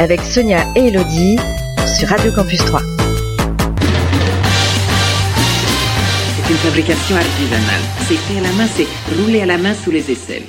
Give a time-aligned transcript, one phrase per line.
[0.00, 1.36] avec Sonia et Elodie
[1.98, 2.80] sur Radio Campus 3.
[6.36, 7.82] C'est une fabrication artisanale.
[8.08, 8.86] C'est fait à la main, c'est
[9.22, 10.44] roulé à la main sous les aisselles.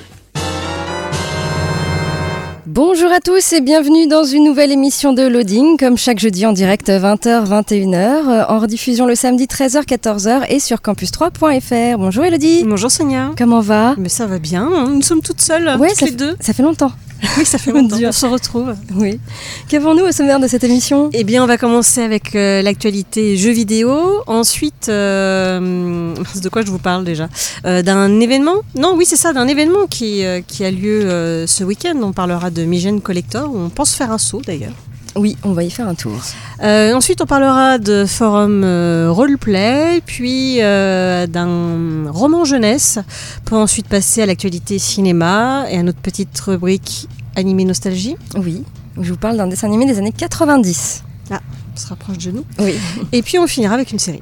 [2.66, 6.52] Bonjour à tous et bienvenue dans une nouvelle émission de Loading, comme chaque jeudi en
[6.52, 11.98] direct 20h, 21h, en rediffusion le samedi 13h, 14h et sur campus3.fr.
[11.98, 12.64] Bonjour Elodie.
[12.66, 13.32] Bonjour Sonia.
[13.36, 13.94] Comment va?
[13.98, 14.88] Mais ça va bien, hein.
[14.94, 16.36] nous sommes toutes seules, Ouais, toutes ça les fait- deux.
[16.40, 16.92] Ça fait longtemps.
[17.38, 18.08] Oui, ça fait longtemps, Dieu.
[18.08, 18.74] on se retrouve.
[18.94, 19.20] Oui.
[19.68, 21.08] Qu'avons-nous au sommaire de cette émission?
[21.12, 24.22] Eh bien, on va commencer avec euh, l'actualité jeux vidéo.
[24.26, 27.28] Ensuite, euh, de quoi je vous parle déjà?
[27.64, 28.56] Euh, D'un événement?
[28.76, 31.98] Non, oui, c'est ça, d'un événement qui, qui a lieu ce week-end.
[32.02, 33.50] On parlera de Migène Collector.
[33.54, 34.74] On pense faire un saut d'ailleurs.
[35.14, 36.18] Oui, on va y faire un tour.
[36.62, 42.98] Euh, ensuite, on parlera de forum euh, roleplay, puis euh, d'un roman jeunesse,
[43.44, 48.16] pour ensuite passer à l'actualité cinéma et à notre petite rubrique animé nostalgie.
[48.36, 48.64] Oui,
[49.00, 51.04] je vous parle d'un dessin animé des années 90.
[51.30, 52.44] On se rapproche de nous.
[52.58, 52.74] Oui.
[53.12, 54.20] Et puis on finira avec une série.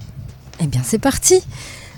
[0.60, 1.42] Eh bien, c'est parti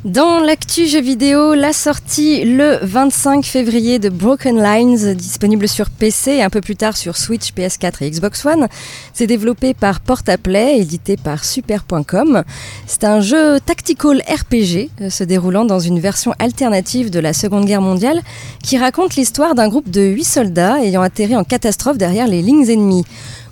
[0.04, 6.32] dans l'actu jeux vidéo, la sortie le 25 février de Broken Lines, disponible sur PC
[6.32, 8.66] et un peu plus tard sur Switch, PS4 et Xbox One.
[9.12, 12.42] C'est développé par Portaplay, édité par Super.com.
[12.88, 17.66] C'est un jeu tactical RPG euh, se déroulant dans une version alternative de la Seconde
[17.66, 18.22] Guerre mondiale
[18.60, 22.68] qui raconte l'histoire d'un groupe de 8 soldats ayant atterri en catastrophe derrière les lignes
[22.68, 23.04] ennemies.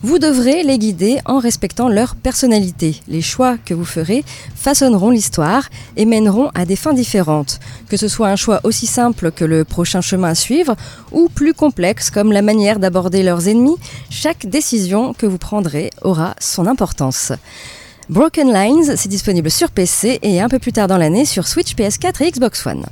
[0.02, 3.02] Vous devrez les guider en respectant leur personnalité.
[3.06, 7.60] Les choix que vous ferez façonneront l'histoire et mèneront à des fins différentes.
[7.90, 10.74] Que ce soit un choix aussi simple que le prochain chemin à suivre
[11.12, 13.77] ou plus complexe comme la manière d'aborder leurs ennemis,
[14.08, 17.33] chaque décision que vous prendrez aura son importance.
[18.08, 21.74] Broken Lines, c'est disponible sur PC et un peu plus tard dans l'année sur Switch,
[21.74, 22.86] PS4 et Xbox One.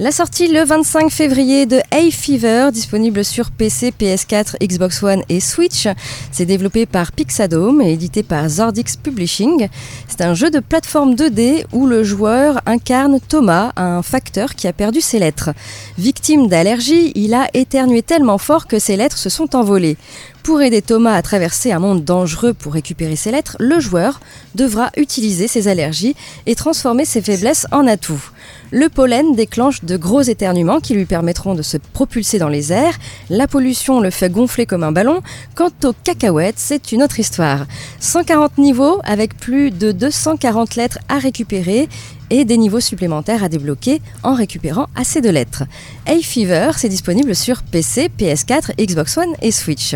[0.00, 5.38] La sortie le 25 février de Hay Fever, disponible sur PC, PS4, Xbox One et
[5.38, 5.86] Switch.
[6.32, 9.68] C'est développé par Pixadome et édité par Zordix Publishing.
[10.08, 14.72] C'est un jeu de plateforme 2D où le joueur incarne Thomas, un facteur qui a
[14.72, 15.50] perdu ses lettres.
[15.96, 19.96] Victime d'allergie, il a éternué tellement fort que ses lettres se sont envolées.
[20.44, 24.20] Pour aider Thomas à traverser un monde dangereux pour récupérer ses lettres, le joueur
[24.54, 28.30] devra utiliser ses allergies et transformer ses faiblesses en atouts.
[28.70, 32.98] Le pollen déclenche de gros éternuements qui lui permettront de se propulser dans les airs.
[33.30, 35.22] La pollution le fait gonfler comme un ballon.
[35.54, 37.64] Quant aux cacahuètes, c'est une autre histoire.
[38.00, 41.88] 140 niveaux avec plus de 240 lettres à récupérer
[42.34, 45.62] et des niveaux supplémentaires à débloquer en récupérant assez de lettres.
[46.04, 49.94] Hay Fever, c'est disponible sur PC, PS4, Xbox One et Switch.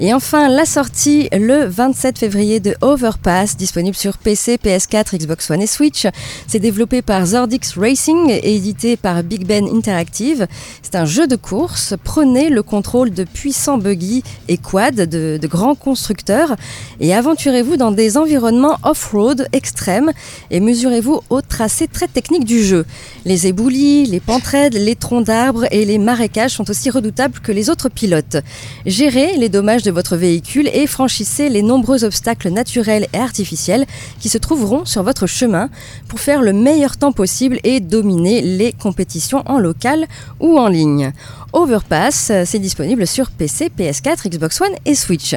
[0.00, 5.62] Et enfin, la sortie le 27 février de Overpass, disponible sur PC, PS4, Xbox One
[5.62, 6.08] et Switch.
[6.48, 10.48] C'est développé par Zordix Racing et édité par Big Ben Interactive.
[10.82, 11.94] C'est un jeu de course.
[12.02, 16.56] Prenez le contrôle de puissants buggy et quad de, grands constructeurs
[16.98, 20.10] et aventurez-vous dans des environnements off-road extrêmes
[20.50, 22.84] et mesurez-vous au tracé très technique du jeu.
[23.24, 27.52] Les éboulis, les pentes raides, les troncs d'arbres et les marécages sont aussi redoutables que
[27.52, 28.38] les autres pilotes.
[28.86, 33.86] Gérez les dommages de votre véhicule et franchissez les nombreux obstacles naturels et artificiels
[34.18, 35.68] qui se trouveront sur votre chemin
[36.08, 40.06] pour faire le meilleur temps possible et dominer les compétitions en local
[40.40, 41.12] ou en ligne.
[41.52, 45.36] Overpass, euh, c'est disponible sur PC, PS4, Xbox One et Switch.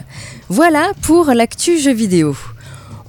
[0.49, 2.35] Voilà pour l'actu jeu vidéo.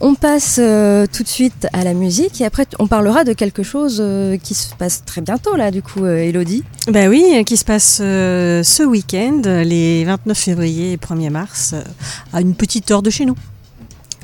[0.00, 3.64] On passe euh, tout de suite à la musique et après on parlera de quelque
[3.64, 6.62] chose euh, qui se passe très bientôt là du coup euh, Elodie.
[6.86, 11.74] Bah oui, qui se passe euh, ce week-end, les 29 février et 1er mars,
[12.32, 13.36] à une petite heure de chez nous.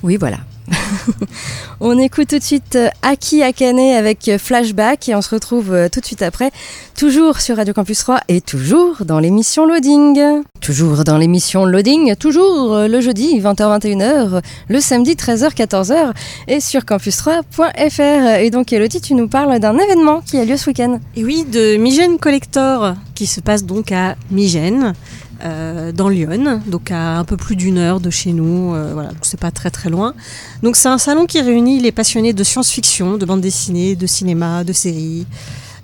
[0.05, 0.39] Oui voilà.
[1.81, 5.73] on écoute tout de suite euh, Aki Akane avec euh, Flashback et on se retrouve
[5.73, 6.51] euh, tout de suite après,
[6.97, 10.43] toujours sur Radio Campus 3 et toujours dans l'émission Loading.
[10.61, 16.13] Toujours dans l'émission Loading, toujours le jeudi 20h-21h, le samedi 13h-14h
[16.49, 18.41] et sur campus3.fr.
[18.41, 21.01] Et donc Elodie, tu nous parles d'un événement qui a lieu ce week-end.
[21.17, 24.95] Et oui, de Migène Collector, qui se passe donc à Migène.
[25.43, 29.11] Euh, dans Lyon, donc à un peu plus d'une heure de chez nous, euh, voilà,
[29.23, 30.15] c'est pas très très loin.
[30.63, 34.65] Donc c'est un salon qui réunit les passionnés de science-fiction, de bande dessinée, de cinéma,
[34.65, 35.27] de séries,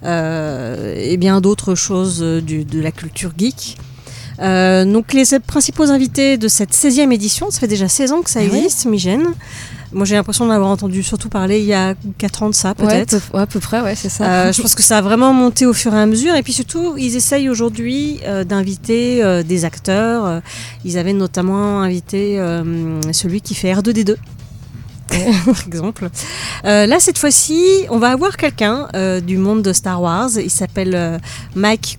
[0.04, 3.76] euh, et bien d'autres choses du- de la culture geek.
[4.40, 8.30] Euh, donc les principaux invités de cette 16e édition, ça fait déjà 16 ans que
[8.30, 9.24] ça Ah existe, Migène.
[9.92, 12.74] Moi j'ai l'impression d'en avoir entendu surtout parler il y a 4 ans de ça
[12.78, 13.20] Ouais, peut-être.
[13.30, 14.24] peu- ouais, à peu près, ouais, c'est ça.
[14.24, 16.34] Euh, je pense que ça a vraiment monté au fur et à mesure.
[16.36, 20.42] Et puis surtout, ils essayent aujourd'hui euh, d'inviter euh, des acteurs.
[20.84, 22.36] Ils avaient notamment invité
[23.12, 24.14] celui qui fait R2D2.
[25.44, 26.08] par exemple.
[26.64, 27.60] Euh, là, cette fois-ci,
[27.90, 30.30] on va avoir quelqu'un euh, du monde de Star Wars.
[30.36, 31.18] Il s'appelle euh,
[31.56, 31.98] Mike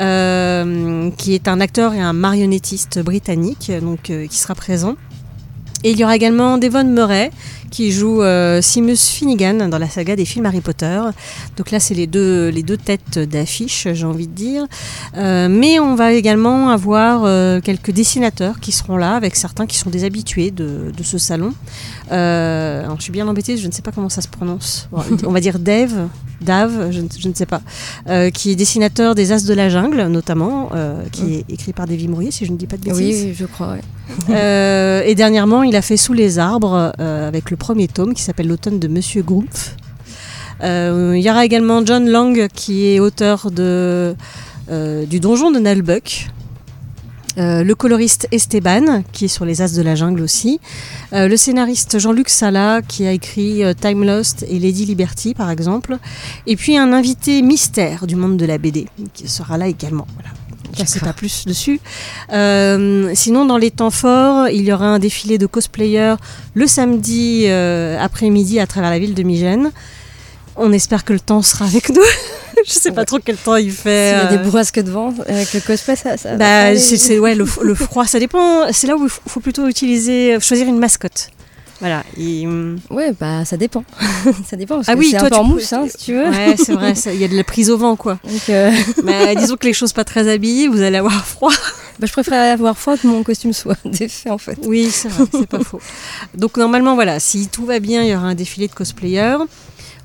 [0.00, 4.96] euh, qui est un acteur et un marionnettiste britannique, donc qui sera présent.
[5.84, 7.30] Et il y aura également Devon Murray,
[7.70, 11.00] qui joue euh, Seamus Finnegan dans la saga des films Harry Potter.
[11.56, 14.66] Donc là, c'est les deux, les deux têtes d'affiche, j'ai envie de dire.
[15.16, 19.76] Euh, mais on va également avoir euh, quelques dessinateurs qui seront là, avec certains qui
[19.76, 21.52] sont des habitués de, de ce salon.
[22.10, 24.88] Euh, alors, je suis bien embêtée, je ne sais pas comment ça se prononce.
[24.90, 26.08] Bon, on va dire Dave,
[26.40, 27.60] Dave, je ne, je ne sais pas,
[28.32, 30.70] qui est dessinateur des As de la Jungle, notamment,
[31.12, 33.24] qui est écrit par Davy Mourier, si je ne dis pas de bêtises.
[33.24, 35.04] oui, oui, je crois, ouais.
[35.06, 38.78] Et dernièrement, il a fait Sous les arbres avec le premier tome qui s'appelle L'automne
[38.78, 39.76] de Monsieur Grumpf.
[40.62, 44.14] Euh, il y aura également John Lang qui est auteur euh,
[45.06, 46.28] du donjon de Nalbuck.
[47.36, 50.60] Euh, le coloriste Esteban, qui est sur les As de la Jungle aussi.
[51.12, 55.98] Le scénariste Jean-Luc Sala, qui a écrit Time Lost et Lady Liberty, par exemple.
[56.46, 60.06] Et puis un invité mystère du monde de la BD, qui sera là également.
[60.76, 61.80] Je ne sais pas plus dessus.
[62.32, 66.14] Euh, sinon, dans les temps forts, il y aura un défilé de cosplayers
[66.54, 69.70] le samedi euh, après-midi à travers la ville de Migène.
[70.56, 72.02] On espère que le temps sera avec nous.
[72.66, 74.10] Je sais pas trop quel temps il fait.
[74.10, 76.36] S'il y a des euh, bourrasques de vent avec le cosplay, ça, ça va
[76.72, 78.70] bah, c'est, c'est- ouais, le, le froid, ça dépend.
[78.72, 81.28] C'est là où il faut, plutôt utiliser, choisir une mascotte.
[81.80, 82.02] Voilà.
[82.16, 83.84] Et, hum, Ouais, bah ça dépend.
[84.48, 86.04] ça dépend parce Ah que oui, c'est toi, un peu tu en mousse, hein, si
[86.06, 86.28] tu veux.
[86.28, 88.18] ouais, c'est vrai, il y a de la prise au vent, quoi.
[88.24, 88.70] Donc, euh,
[89.04, 91.52] Mais disons que les choses pas très habillées, vous allez avoir froid.
[91.98, 94.58] bah, je préférerais avoir froid que mon costume soit défait en fait.
[94.66, 95.80] Oui, c'est vrai, c'est pas faux.
[96.34, 99.36] Donc normalement, voilà, si tout va bien, il y aura un défilé de cosplayers.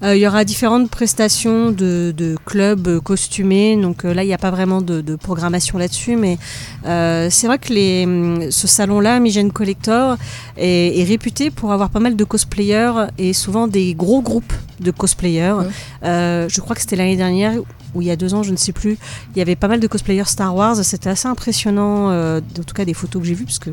[0.03, 3.77] Euh, il y aura différentes prestations de, de clubs costumés.
[3.77, 6.15] Donc euh, là, il n'y a pas vraiment de, de programmation là-dessus.
[6.15, 6.37] Mais
[6.85, 10.17] euh, c'est vrai que les, hum, ce salon-là, Migène Collector,
[10.57, 14.91] est, est réputé pour avoir pas mal de cosplayers et souvent des gros groupes de
[14.91, 15.55] cosplayers.
[16.03, 17.53] Je crois que c'était l'année dernière
[17.93, 18.97] ou il y a deux ans, je ne sais plus.
[19.35, 20.75] Il y avait pas mal de cosplayers Star Wars.
[20.83, 23.69] C'était assez impressionnant, euh, en tout cas des photos que j'ai vues, parce que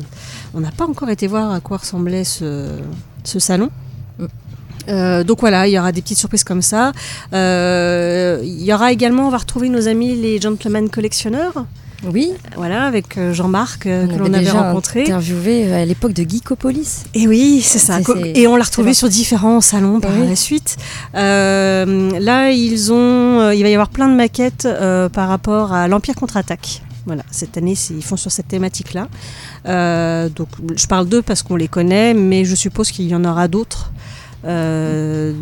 [0.53, 2.79] on n'a pas encore été voir à quoi ressemblait ce,
[3.23, 3.69] ce salon.
[4.89, 6.91] Euh, donc voilà, il y aura des petites surprises comme ça.
[7.33, 11.65] Euh, il y aura également, on va retrouver nos amis les gentlemen collectionneurs.
[12.11, 15.01] Oui, Voilà, avec euh, Jean-Marc euh, que on l'on avait rencontré.
[15.03, 17.03] interviewé à l'époque de Geekopolis.
[17.13, 17.99] Et oui, c'est ça.
[18.33, 20.27] Et on l'a retrouvé sur différents salons par Oui.
[20.27, 20.77] la suite.
[21.13, 24.67] Là, ils ont, il va y avoir plein de maquettes
[25.13, 26.81] par rapport à l'Empire contre-attaque.
[27.05, 29.07] Voilà, cette année, ils font sur cette thématique-là.
[29.67, 33.25] Euh, donc, je parle d'eux parce qu'on les connaît, mais je suppose qu'il y en
[33.25, 33.91] aura d'autres.
[34.45, 35.33] Euh,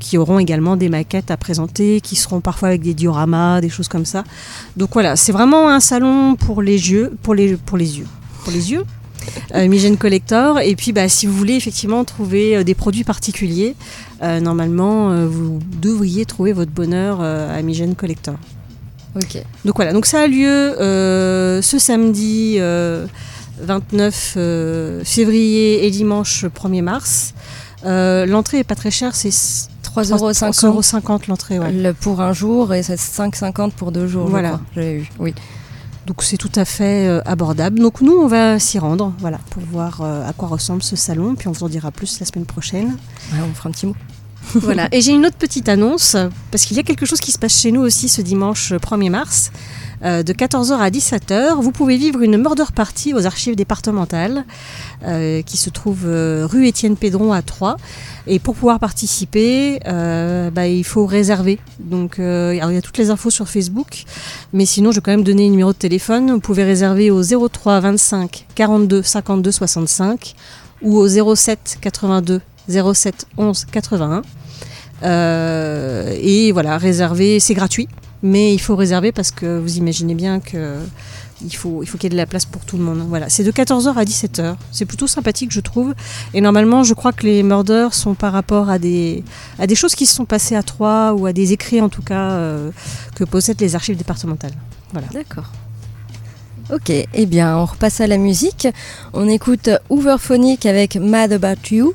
[0.00, 3.88] qui auront également des maquettes à présenter, qui seront parfois avec des dioramas, des choses
[3.88, 4.24] comme ça.
[4.76, 8.06] Donc voilà, c'est vraiment un salon pour les yeux, pour les, pour les yeux,
[8.42, 8.84] pour les yeux.
[9.54, 10.60] Euh, Migène Collector.
[10.60, 13.74] Et puis, bah, si vous voulez effectivement trouver euh, des produits particuliers,
[14.22, 18.36] euh, normalement, vous devriez trouver votre bonheur à Migène Collector.
[19.16, 19.42] Ok.
[19.64, 20.74] Donc voilà, donc ça a lieu
[21.62, 23.06] ce samedi euh,
[23.60, 27.34] 29 euh, février et dimanche 1er mars.
[27.84, 29.28] Euh, l'entrée est pas très chère, c'est
[29.82, 30.82] 3,50 euros
[31.28, 31.58] l'entrée.
[31.58, 31.72] Ouais.
[31.72, 34.28] le- pour un jour et c'est 5,50 pour deux jours.
[34.28, 34.60] Voilà.
[34.74, 35.08] J'avais vu.
[35.18, 35.34] Oui.
[36.06, 37.78] Donc c'est tout à fait euh, abordable.
[37.78, 41.34] Donc nous, on va s'y rendre, voilà, pour voir euh, à quoi ressemble ce salon.
[41.34, 42.96] Puis on vous en dira plus la semaine prochaine.
[43.32, 43.96] Ouais, on fera un petit mot.
[44.56, 44.88] voilà.
[44.92, 46.16] Et j'ai une autre petite annonce,
[46.50, 49.08] parce qu'il y a quelque chose qui se passe chez nous aussi ce dimanche 1er
[49.10, 49.50] mars.
[50.04, 54.44] Euh, de 14h à 17h, vous pouvez vivre une murder party aux archives départementales
[55.04, 57.76] euh, qui se trouve euh, rue Étienne Pédron à Troyes.
[58.26, 61.58] Et pour pouvoir participer, bah, il faut réserver.
[61.78, 64.04] Donc, il y a toutes les infos sur Facebook,
[64.54, 66.30] mais sinon, je vais quand même donner un numéro de téléphone.
[66.30, 70.34] Vous pouvez réserver au 03 25 42 52 65
[70.80, 74.22] ou au 07 82 07 11 81.
[75.02, 77.88] Euh, et voilà, réserver, c'est gratuit,
[78.24, 80.78] mais il faut réserver parce que vous imaginez bien que
[81.44, 83.04] il faut, il faut qu'il y ait de la place pour tout le monde.
[83.08, 84.56] Voilà, c'est de 14h à 17h.
[84.72, 85.94] C'est plutôt sympathique, je trouve.
[86.32, 89.22] Et normalement, je crois que les murders sont par rapport à des,
[89.58, 92.02] à des choses qui se sont passées à Troyes ou à des écrits, en tout
[92.02, 92.70] cas, euh,
[93.14, 94.54] que possèdent les archives départementales.
[94.92, 95.08] Voilà.
[95.12, 95.50] D'accord.
[96.72, 98.66] Ok, eh bien on repasse à la musique.
[99.12, 101.92] On écoute Hooverphonic avec Mad About You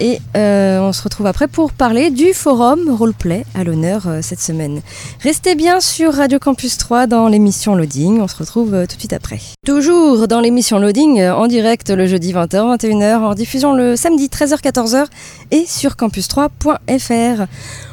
[0.00, 4.40] et euh, on se retrouve après pour parler du forum roleplay à l'honneur euh, cette
[4.40, 4.82] semaine.
[5.20, 9.00] Restez bien sur Radio Campus 3 dans l'émission Loading, on se retrouve euh, tout de
[9.00, 9.40] suite après.
[9.64, 14.60] Toujours dans l'émission Loading en direct le jeudi 20h 21h en diffusion le samedi 13h
[14.60, 15.06] 14h
[15.52, 17.46] et sur campus3.fr.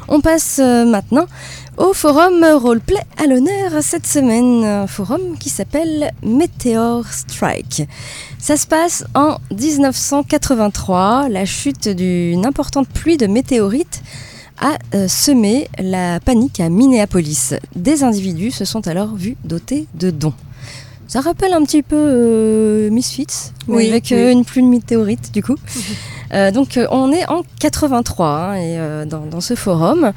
[0.08, 1.26] On passe maintenant
[1.80, 7.84] au forum roleplay à l'honneur cette semaine, un forum qui s'appelle Meteor Strike.
[8.38, 14.02] Ça se passe en 1983, la chute d'une importante pluie de météorites
[14.60, 17.54] a euh, semé la panique à Minneapolis.
[17.74, 20.34] Des individus se sont alors vus dotés de dons.
[21.08, 24.16] Ça rappelle un petit peu euh, Misfits, Oui, avec oui.
[24.18, 25.56] euh, une pluie de météorites du coup.
[26.32, 30.12] Euh, donc euh, on est en 83 hein, et, euh, dans, ce forum.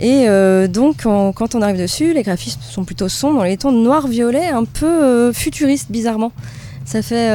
[0.00, 0.26] Et
[0.68, 4.48] donc on- quand on arrive dessus, les graphismes sont plutôt sombres, dans les tons noir-violet,
[4.48, 6.32] un peu futuristes bizarrement.
[6.84, 7.30] Ça fait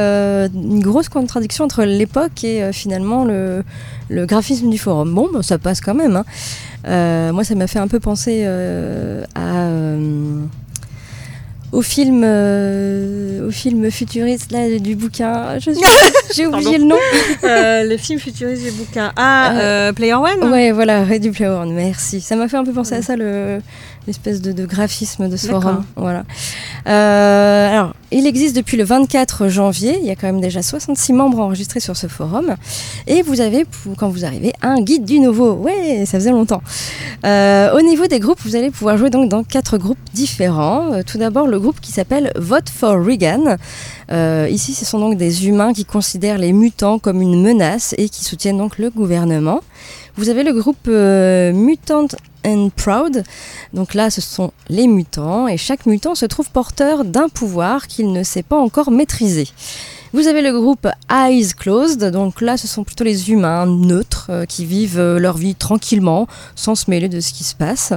[0.54, 3.64] une grosse contradiction entre l'époque et finalement le,
[4.10, 5.12] graphisme du forum.
[5.14, 6.22] Bon, bah, ça passe quand même.
[6.84, 7.32] hein.
[7.32, 8.44] Moi, ça m'a fait un peu penser
[9.34, 9.66] à,
[11.72, 15.58] au film, euh, au film futuriste là du bouquin.
[16.34, 16.96] J'ai oublié le nom.
[17.44, 19.12] Euh, le film futuriste du bouquin.
[19.16, 21.72] Ah, euh, Player One Ouais, voilà, Ready Player One.
[21.72, 22.20] Merci.
[22.20, 23.60] Ça m'a fait un peu penser à ça le
[24.06, 25.84] l'espèce de, de graphisme de ce forum.
[25.94, 26.24] Voilà.
[26.86, 29.98] Alors, il existe depuis le 24 janvier.
[30.00, 32.56] Il y a quand même déjà 66 membres enregistrés sur ce forum.
[33.06, 33.64] Et vous avez,
[33.96, 35.52] quand vous arrivez, un guide du nouveau.
[35.52, 36.62] Ouais, ça faisait longtemps.
[37.24, 40.92] Euh, au niveau des groupes, vous allez pouvoir jouer donc dans quatre groupes différents.
[40.92, 43.56] Euh, tout d'abord, le groupe qui s'appelle Vote for Reagan.
[44.10, 48.08] Euh, ici, ce sont donc des humains qui considèrent les mutants comme une menace et
[48.08, 49.60] qui soutiennent donc le gouvernement.
[50.16, 52.08] Vous avez le groupe Mutant
[52.44, 53.22] and Proud.
[53.72, 58.12] Donc là, ce sont les mutants et chaque mutant se trouve porteur d'un pouvoir qu'il
[58.12, 59.48] ne sait pas encore maîtriser.
[60.14, 64.44] Vous avez le groupe Eyes Closed, donc là ce sont plutôt les humains neutres euh,
[64.46, 66.26] qui vivent euh, leur vie tranquillement,
[66.56, 67.92] sans se mêler de ce qui se passe.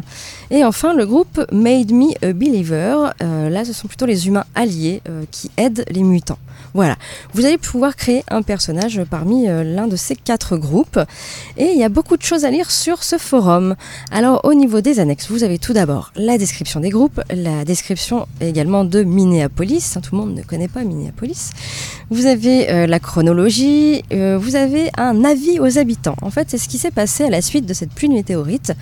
[0.51, 4.45] Et enfin le groupe Made Me a Believer, euh, là ce sont plutôt les humains
[4.55, 6.37] alliés qui aident les mutants.
[6.75, 6.95] Voilà,
[7.33, 10.99] vous allez pouvoir créer un personnage parmi euh, l'un de ces quatre groupes.
[11.55, 13.75] Et il y a beaucoup de choses à lire sur ce forum.
[14.09, 18.25] Alors au niveau des annexes, vous avez tout d'abord la description des groupes, la description
[18.41, 19.95] également de Minneapolis.
[19.95, 21.51] hein, tout le monde ne connaît pas Minneapolis.
[22.09, 26.15] Vous avez euh, la chronologie, euh, vous avez un avis aux habitants.
[26.23, 28.73] En fait, c'est ce qui s'est passé à la suite de cette pluie de météorites.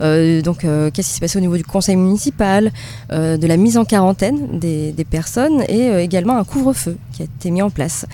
[0.00, 2.72] Donc, qu'est-ce qui s'est passé au niveau du conseil municipal,
[3.10, 7.33] de la mise en quarantaine des, des personnes et également un couvre-feu qui a été
[7.44, 8.06] mis en place.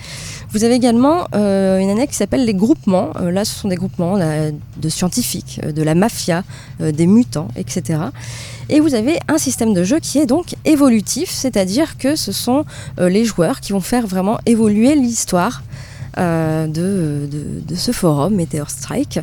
[0.51, 3.11] Vous avez également euh, une annexe qui s'appelle les groupements.
[3.19, 6.43] Euh, là, ce sont des groupements de scientifiques, euh, de la mafia,
[6.79, 7.99] des mutants, etc.
[8.69, 12.65] Et vous avez un système de jeu qui est donc évolutif, c'est-à-dire que ce sont
[12.97, 15.63] les joueurs qui vont faire vraiment évoluer l'histoire
[16.17, 17.27] de,
[17.67, 19.19] de- ce forum Meteor Strike.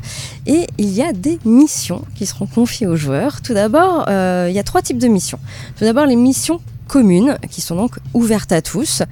[0.46, 3.40] Et il y a des missions qui seront confiées aux joueurs.
[3.42, 5.38] Tout d'abord, il y a trois types de missions.
[5.78, 9.02] Tout d'abord, les missions communes qui sont donc ouvertes à tous.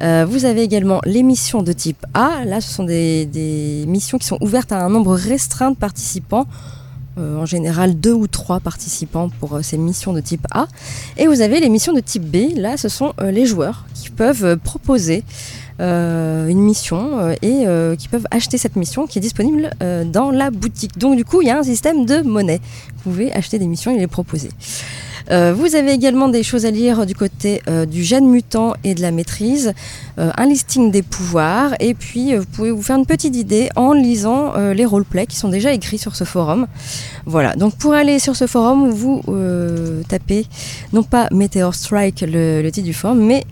[0.00, 2.44] Euh, vous avez également les missions de type A.
[2.44, 6.46] Là, ce sont des, missions qui sont ouvertes à un nombre restreint de participants.
[7.16, 10.66] Euh, en général, deux ou trois participants pour euh, ces missions de type A.
[11.16, 12.56] Et vous avez les missions de type B.
[12.56, 15.22] Là, ce sont les joueurs qui peuvent proposer
[15.80, 17.66] une mission et
[17.98, 19.70] qui peuvent acheter cette mission qui est disponible
[20.06, 20.98] dans la boutique.
[20.98, 22.60] Donc, du coup, il y a un système de monnaie.
[22.96, 24.50] Vous pouvez acheter des missions et les proposer.
[25.30, 28.94] Euh, vous avez également des choses à lire du côté euh, du gène mutant et
[28.94, 29.72] de la maîtrise,
[30.18, 33.92] euh, un listing des pouvoirs, et puis vous pouvez vous faire une petite idée en
[33.92, 36.66] lisant les roleplays qui sont déjà écrits sur ce forum.
[37.26, 39.22] Voilà, donc pour aller sur ce forum, vous
[40.08, 40.46] tapez
[40.92, 43.44] non pas Meteor Strike, le, le titre du forum, mais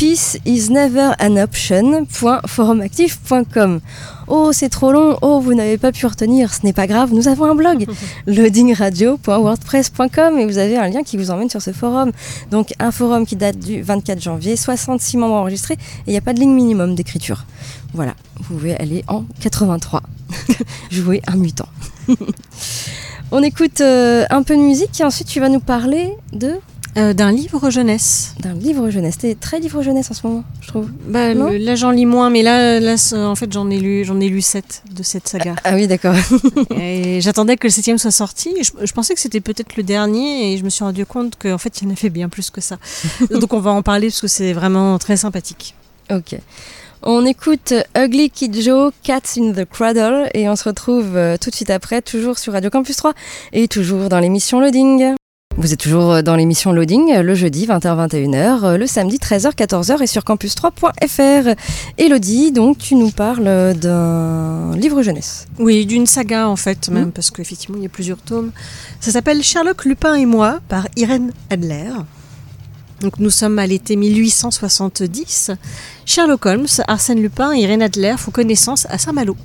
[0.00, 3.82] Peace is never an option.forumactif.com.
[4.30, 5.18] Oh, c'est trop long.
[5.22, 6.54] Oh, vous n'avez pas pu retenir.
[6.54, 7.12] Ce n'est pas grave.
[7.12, 7.86] Nous avons un blog,
[8.26, 12.12] loadingradio.wordpress.com, et vous avez un lien qui vous emmène sur ce forum.
[12.52, 16.20] Donc, un forum qui date du 24 janvier, 66 membres enregistrés, et il n'y a
[16.20, 17.44] pas de ligne minimum d'écriture.
[17.92, 20.02] Voilà, vous pouvez aller en 83.
[20.90, 21.68] Jouer un mutant.
[23.32, 26.56] On écoute euh, un peu de musique et ensuite tu vas nous parler de
[26.96, 28.34] Euh, D'un livre jeunesse.
[28.40, 29.18] d'un livre jeunesse.
[29.18, 30.90] T'es très livre jeunesse en ce moment, je trouve.
[31.06, 34.18] Bah, le- là, j'en lis moins, mais là, là en fait, j'en ai lu, j'en
[34.18, 35.54] ai lu sept de cette saga.
[35.62, 36.16] Ah oui, d'accord.
[36.76, 38.54] et j'attendais que le septième soit sorti.
[38.60, 41.58] Je, je pensais que c'était peut-être le dernier, et je me suis rendu compte qu'en
[41.58, 42.76] fait, il y en avait bien plus que ça.
[43.30, 45.74] Donc, on va en parler parce que c'est vraiment très sympathique.
[46.10, 46.36] ok.
[47.02, 51.48] On écoute Ugly Kid Joe, Cats in the Cradle, et on se retrouve euh, tout
[51.48, 53.14] de suite après, toujours sur Radio Campus 3,
[53.54, 55.14] et toujours dans l'émission Loading.
[55.56, 61.54] Vous êtes toujours dans l'émission Loading, le jeudi 20h-21h, le samedi 13h-14h et sur campus3.fr.
[61.98, 65.46] Elodie, donc tu nous parles d'un livre jeunesse.
[65.58, 67.10] Oui, d'une saga en fait, même, Mm.
[67.12, 68.52] parce qu'effectivement il y a plusieurs tomes.
[69.00, 71.90] Ça s'appelle Sherlock Lupin et moi par Irène Adler.
[73.00, 75.50] Donc nous sommes à l'été 1870.
[76.06, 79.36] Sherlock Holmes, Arsène Lupin et Irène Adler font connaissance à Saint-Malo.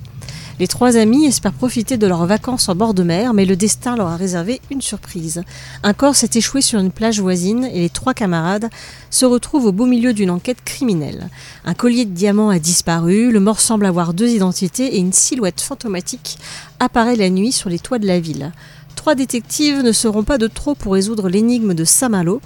[0.57, 3.97] Les trois amis espèrent profiter de leurs vacances en bord de mer, mais le destin
[3.97, 5.43] leur a réservé une surprise.
[5.83, 8.69] Un corps s'est échoué sur une plage voisine et les trois camarades
[9.09, 11.29] se retrouvent au beau milieu d'une enquête criminelle.
[11.65, 15.59] Un collier de diamants a disparu, le mort semble avoir deux identités et une silhouette
[15.59, 16.37] fantomatique
[16.79, 18.53] apparaît la nuit sur les toits de la ville.
[18.95, 22.39] Trois détectives ne seront pas de trop pour résoudre l'énigme de Saint-Malo.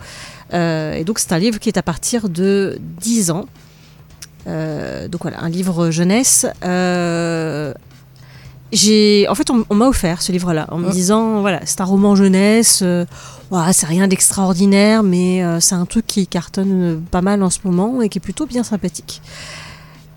[0.56, 3.46] Euh, et donc c'est un livre qui est à partir de 10 ans.
[4.48, 6.48] Euh, donc voilà, un livre jeunesse.
[6.64, 7.74] Euh,
[8.72, 11.86] j'ai, en fait, on, on m'a offert ce livre-là en me disant, voilà, c'est un
[11.86, 12.82] roman jeunesse.
[12.84, 13.06] euh,
[13.72, 17.60] c'est rien d'extraordinaire, mais euh, c'est un truc qui cartonne euh, pas mal en ce
[17.64, 19.22] moment et qui est plutôt bien sympathique.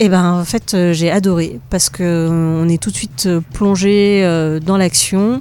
[0.01, 4.23] Et ben en fait, euh, j'ai adoré parce que on est tout de suite plongé
[4.25, 5.41] euh, dans l'action.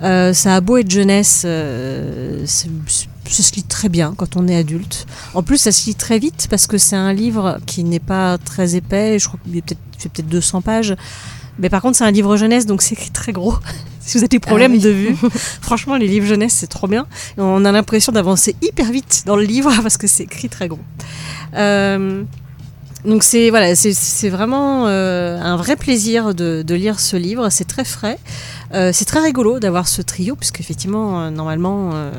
[0.00, 1.46] Ça a beau être jeunesse,
[2.46, 2.70] c'est-
[3.26, 5.06] ça se lit très bien quand on est adulte.
[5.34, 8.36] En plus, ça se lit très vite parce que c'est un livre qui n'est pas
[8.38, 9.20] très épais.
[9.20, 10.96] Je crois qu'il est peut-être fait peut-être 200 pages.
[11.58, 13.54] Mais par contre, c'est un livre jeunesse, donc c'est écrit très gros.
[14.00, 14.78] si vous avez des problèmes oui.
[14.80, 15.16] de vue,
[15.60, 17.06] franchement, les livres jeunesse, c'est trop bien.
[17.38, 20.68] Et on a l'impression d'avancer hyper vite dans le livre parce que c'est écrit très
[20.68, 20.80] gros.
[21.54, 22.22] Euh,
[23.04, 27.48] donc c'est voilà, c'est- c'est vraiment euh, un vrai plaisir de, de lire ce livre.
[27.50, 28.18] C'est très frais.
[28.74, 32.10] Euh, c'est très rigolo d'avoir ce trio, puisque effectivement, euh, normalement, euh,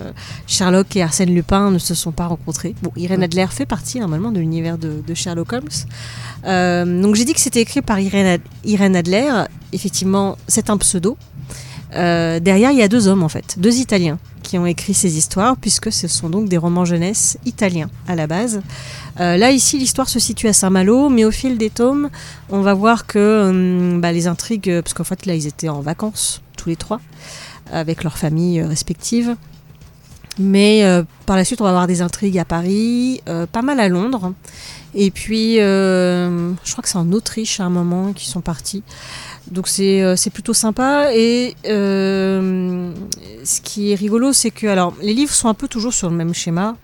[0.48, 2.76] Sherlock et Arsène Lupin ne se sont pas rencontrés.
[2.84, 7.02] Bon, Irène Adler fait partie normalement de l'univers de, de Sherlock Holmes.
[7.02, 9.46] Donc j'ai dit que c'était écrit par Irène, Irène Adler.
[9.72, 11.18] Effectivement, c'est un pseudo.
[11.96, 14.18] Euh, derrière, il y a deux hommes en fait, deux Italiens
[14.58, 18.62] ont écrit ces histoires, puisque ce sont donc des romans jeunesse italiens à la base.
[19.20, 22.10] Euh, là, ici, l'histoire se situe à Saint-Malo, mais au fil des tomes,
[22.50, 25.70] on va voir que hum, bah, les intrigues, euh, parce qu'en fait, là, ils étaient
[25.70, 27.00] en vacances, tous les trois,
[27.72, 29.36] avec leurs familles euh, respectives.
[30.40, 30.84] Mais
[31.28, 34.34] par la suite, on va avoir des intrigues à Paris, pas mal à Londres.
[34.96, 38.82] Et puis, je crois que c'est en Autriche à un moment qu'ils sont partis.
[39.52, 41.14] Donc c'est euh, c'est plutôt sympa.
[41.14, 42.92] Et euh,
[43.44, 46.16] ce qui est rigolo, c'est que alors les livres sont un peu toujours sur le
[46.16, 46.76] même schéma,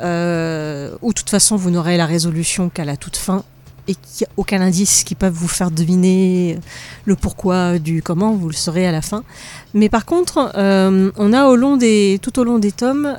[0.00, 3.44] euh, où de toute façon vous n'aurez la résolution qu'à la toute fin
[3.88, 6.58] et qu'il n'y a aucun indice qui peut vous faire deviner
[7.06, 9.24] le pourquoi du comment, vous le saurez à la fin.
[9.74, 13.16] Mais par contre, on a au long des, tout au long des tomes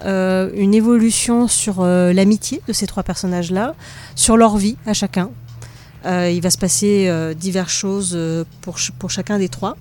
[0.56, 3.76] une évolution sur l'amitié de ces trois personnages-là,
[4.16, 5.32] sur leur vie à chacun.
[6.06, 9.78] Euh, il va se passer euh, diverses choses euh, pour, ch- pour chacun des trois.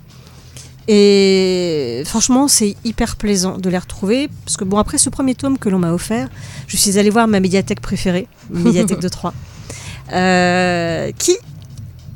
[0.89, 4.29] Et franchement, c'est hyper plaisant de les retrouver.
[4.45, 6.29] Parce que, bon, après ce premier tome que l'on m'a offert,
[6.67, 9.35] je suis allée voir ma médiathèque préférée, ma médiathèque de Troyes,
[10.13, 11.37] euh, qui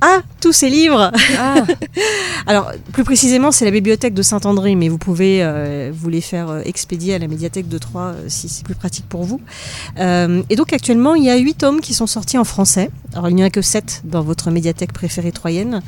[0.01, 1.13] a tous ces livres.
[1.39, 1.65] Ah,
[2.47, 6.61] Alors, plus précisément, c'est la bibliothèque de Saint-André, mais vous pouvez euh, vous les faire
[6.67, 9.41] expédier à la médiathèque de Troyes si c'est plus pratique pour vous.
[9.99, 12.91] Euh, et donc, actuellement, il y a huit tomes qui sont sortis en français.
[13.15, 15.83] Alors, il n'y en a que sept dans votre médiathèque préférée troyenne,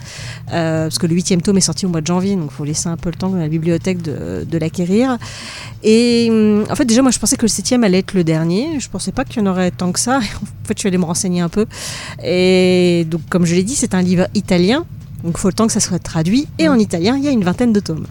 [0.53, 2.65] euh, parce que le huitième tome est sorti au mois de janvier, donc il faut
[2.65, 5.19] laisser un peu le temps à la bibliothèque de, de l'acquérir.
[5.83, 8.79] Et hum, en fait, déjà, moi, je pensais que le septième allait être le dernier.
[8.79, 10.21] Je pensais pas qu'il y en aurait tant que ça.
[10.67, 11.67] En fait, je suis allée me renseigner un peu.
[12.25, 14.85] Et donc, comme je l'ai dit, c'est un livre italien.
[15.23, 16.49] Donc, il faut le temps que ça soit traduit.
[16.59, 18.07] Et en italien, il y a une vingtaine de tomes.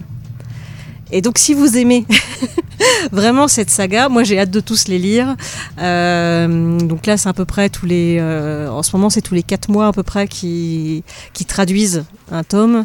[1.12, 2.04] Et donc, si vous aimez
[3.12, 5.36] vraiment cette saga, moi j'ai hâte de tous les lire.
[5.80, 8.18] Euh, donc là, c'est à peu près tous les.
[8.20, 12.04] euh, en ce moment, c'est tous les quatre mois à peu près qui, qui traduisent
[12.30, 12.84] un tome.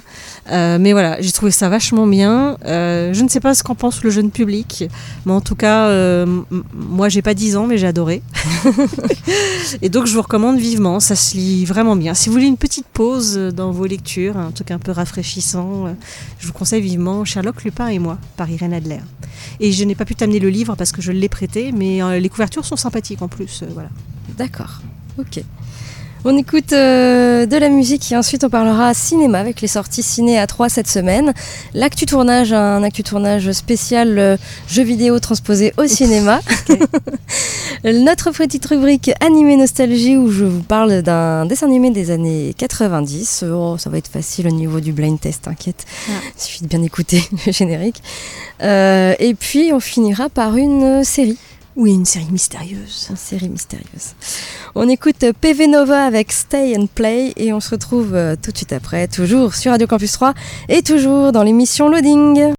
[0.52, 2.58] Euh, mais voilà, j'ai trouvé ça vachement bien.
[2.66, 4.86] Euh, je ne sais pas ce qu'en pense le jeune public,
[5.26, 6.42] mais en tout cas, euh,
[6.74, 8.22] moi j'ai pas 10 ans, mais j'ai adoré.
[9.82, 11.00] Et donc, je vous recommande vivement.
[11.00, 12.14] Ça se lit vraiment bien.
[12.14, 15.94] Si vous voulez une petite pause dans vos lectures, un truc un peu rafraîchissant, euh,
[16.40, 19.00] je vous conseille vivement Sherlock Lupin et moi par Irène Adler.
[19.60, 22.20] Et je n'ai pas pu t'amener le livre parce que je l'ai prêté, mais euh,
[22.20, 23.64] les couvertures sont sympathiques en plus.
[23.64, 23.90] euh, voilà.
[24.38, 24.82] d'accord.
[25.18, 25.44] Ok.
[26.24, 30.38] On écoute euh, de la musique et ensuite on parlera cinéma avec les sorties ciné
[30.38, 31.34] à 3 cette semaine.
[31.74, 36.40] L'actu tournage, un actu tournage spécial euh, jeux vidéo transposé au cinéma.
[37.84, 43.46] Notre petite rubrique animé nostalgie où je vous parle d'un dessin animé des années 90.
[43.52, 45.88] Oh, ça va être facile au niveau du blind test, t'inquiète.
[46.08, 46.12] Ah.
[46.38, 48.04] Il suffit de bien écouter le générique.
[48.62, 51.40] Euh, et puis on finira par une série.
[51.76, 53.08] Oui, une série mystérieuse.
[53.10, 54.14] Une série mystérieuse.
[54.76, 58.58] On écoute PV Nova avec Stay and Play et on se retrouve euh, tout de
[58.58, 60.34] suite après, toujours sur Radio Campus 3
[60.68, 62.54] et toujours dans l'émission Loading.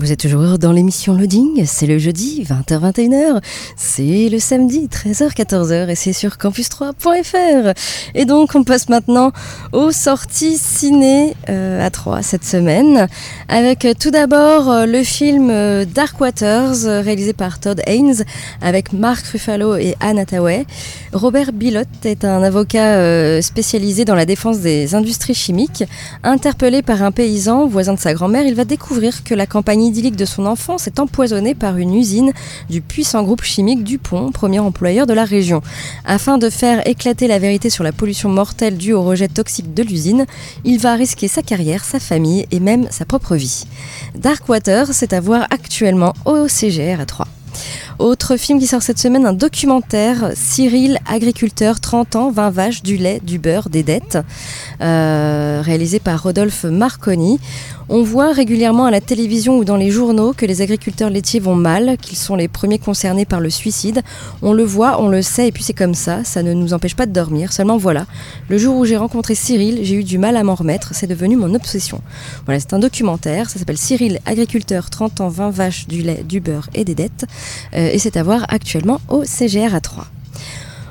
[0.00, 3.42] Vous êtes toujours dans l'émission Loading, c'est le jeudi 20h-21h,
[3.76, 7.74] c'est le samedi 13h-14h et c'est sur campus3.fr.
[8.14, 9.30] Et donc on passe maintenant
[9.72, 13.08] aux sorties ciné euh, à 3 cette semaine
[13.48, 15.52] avec euh, tout d'abord euh, le film
[15.84, 18.24] Dark Waters réalisé par Todd Haynes
[18.62, 20.64] avec Mark Ruffalo et Anne Hathaway.
[21.12, 25.84] Robert Bilott est un avocat spécialisé dans la défense des industries chimiques.
[26.22, 30.24] Interpellé par un paysan voisin de sa grand-mère, il va découvrir que la campagne de
[30.24, 32.32] son enfance est empoisonnée par une usine
[32.68, 35.62] du puissant groupe chimique Dupont, premier employeur de la région.
[36.04, 39.82] Afin de faire éclater la vérité sur la pollution mortelle due au rejet toxique de
[39.82, 40.26] l'usine,
[40.64, 43.64] il va risquer sa carrière, sa famille et même sa propre vie.
[44.14, 47.26] Darkwater, c'est à voir actuellement au CGR à 3.
[47.98, 52.96] Autre film qui sort cette semaine, un documentaire, Cyril, agriculteur, 30 ans, 20 vaches, du
[52.96, 54.18] lait, du beurre, des dettes,
[54.80, 57.38] euh, réalisé par Rodolphe Marconi.
[57.92, 61.56] On voit régulièrement à la télévision ou dans les journaux que les agriculteurs laitiers vont
[61.56, 64.02] mal, qu'ils sont les premiers concernés par le suicide.
[64.42, 66.94] On le voit, on le sait, et puis c'est comme ça, ça ne nous empêche
[66.94, 67.52] pas de dormir.
[67.52, 68.06] Seulement voilà,
[68.48, 71.34] le jour où j'ai rencontré Cyril, j'ai eu du mal à m'en remettre, c'est devenu
[71.34, 72.00] mon obsession.
[72.44, 76.38] Voilà, c'est un documentaire, ça s'appelle Cyril, agriculteur, 30 ans, 20 vaches, du lait, du
[76.38, 77.26] beurre et des dettes,
[77.72, 80.06] et c'est à voir actuellement au CGR à 3.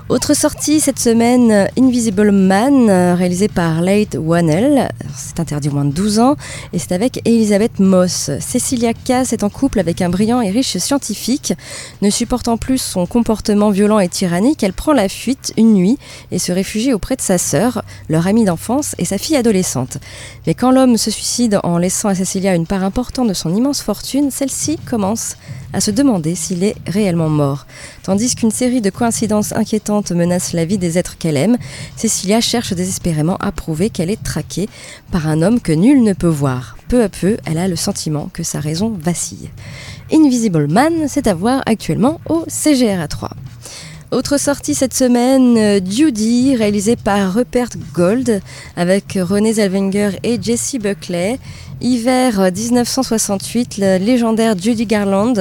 [0.09, 4.89] Autre sortie cette semaine, Invisible Man, euh, réalisé par Leigh Whannell.
[5.15, 6.35] C'est interdit au moins de 12 ans
[6.73, 8.31] et c'est avec Elisabeth Moss.
[8.39, 11.53] Cecilia Cass est en couple avec un brillant et riche scientifique.
[12.01, 15.99] Ne supportant plus son comportement violent et tyrannique, elle prend la fuite une nuit
[16.31, 19.99] et se réfugie auprès de sa sœur, leur amie d'enfance et sa fille adolescente.
[20.47, 23.81] Mais quand l'homme se suicide en laissant à Cecilia une part importante de son immense
[23.81, 25.35] fortune, celle-ci commence
[25.71, 27.67] à se demander s'il est réellement mort.
[28.03, 31.57] Tandis qu'une série de coïncidences inquiétantes menace la vie des êtres qu'elle aime,
[31.95, 34.69] Cecilia cherche désespérément à prouver qu'elle est traquée
[35.11, 36.77] par un homme que nul ne peut voir.
[36.87, 39.49] Peu à peu, elle a le sentiment que sa raison vacille.
[40.11, 43.29] Invisible Man, c'est à voir actuellement au CGR 3.
[44.11, 48.41] Autre sortie cette semaine, euh, Judy, réalisée par Rupert Gold,
[48.75, 51.37] avec René Zellweger et Jessie Buckley.
[51.81, 55.33] Hiver 1968, le légendaire Judy Garland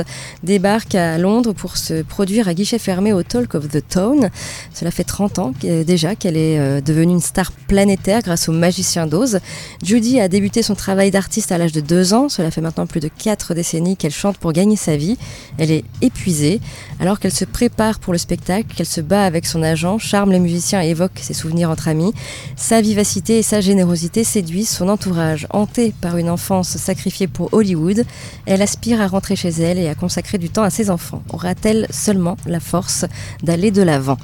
[0.45, 4.31] débarque à Londres pour se produire à guichet fermé au Talk of the Town.
[4.73, 8.53] Cela fait 30 ans que- déjà qu'elle est euh, devenue une star planétaire grâce au
[8.53, 9.41] Magicien d'Oz.
[9.83, 12.29] Judy a débuté son travail d'artiste à l'âge de 2 ans.
[12.29, 15.19] Cela fait maintenant plus de 4 décennies qu'elle chante pour gagner sa vie.
[15.59, 16.61] Elle est épuisée.
[17.01, 20.39] Alors qu'elle se prépare pour le spectacle, qu'elle se bat avec son agent, charme les
[20.39, 22.13] musiciens et évoque ses souvenirs entre amis,
[22.55, 25.49] sa vivacité et sa générosité séduisent son entourage.
[25.51, 28.05] Hantée par une enfance sacrifiée pour Hollywood,
[28.47, 31.23] elle aspire à rentrer chez elle et à consacrer du temps à ses enfants.
[31.33, 33.05] Aura-t-elle seulement la force
[33.43, 34.19] d'aller de l'avant?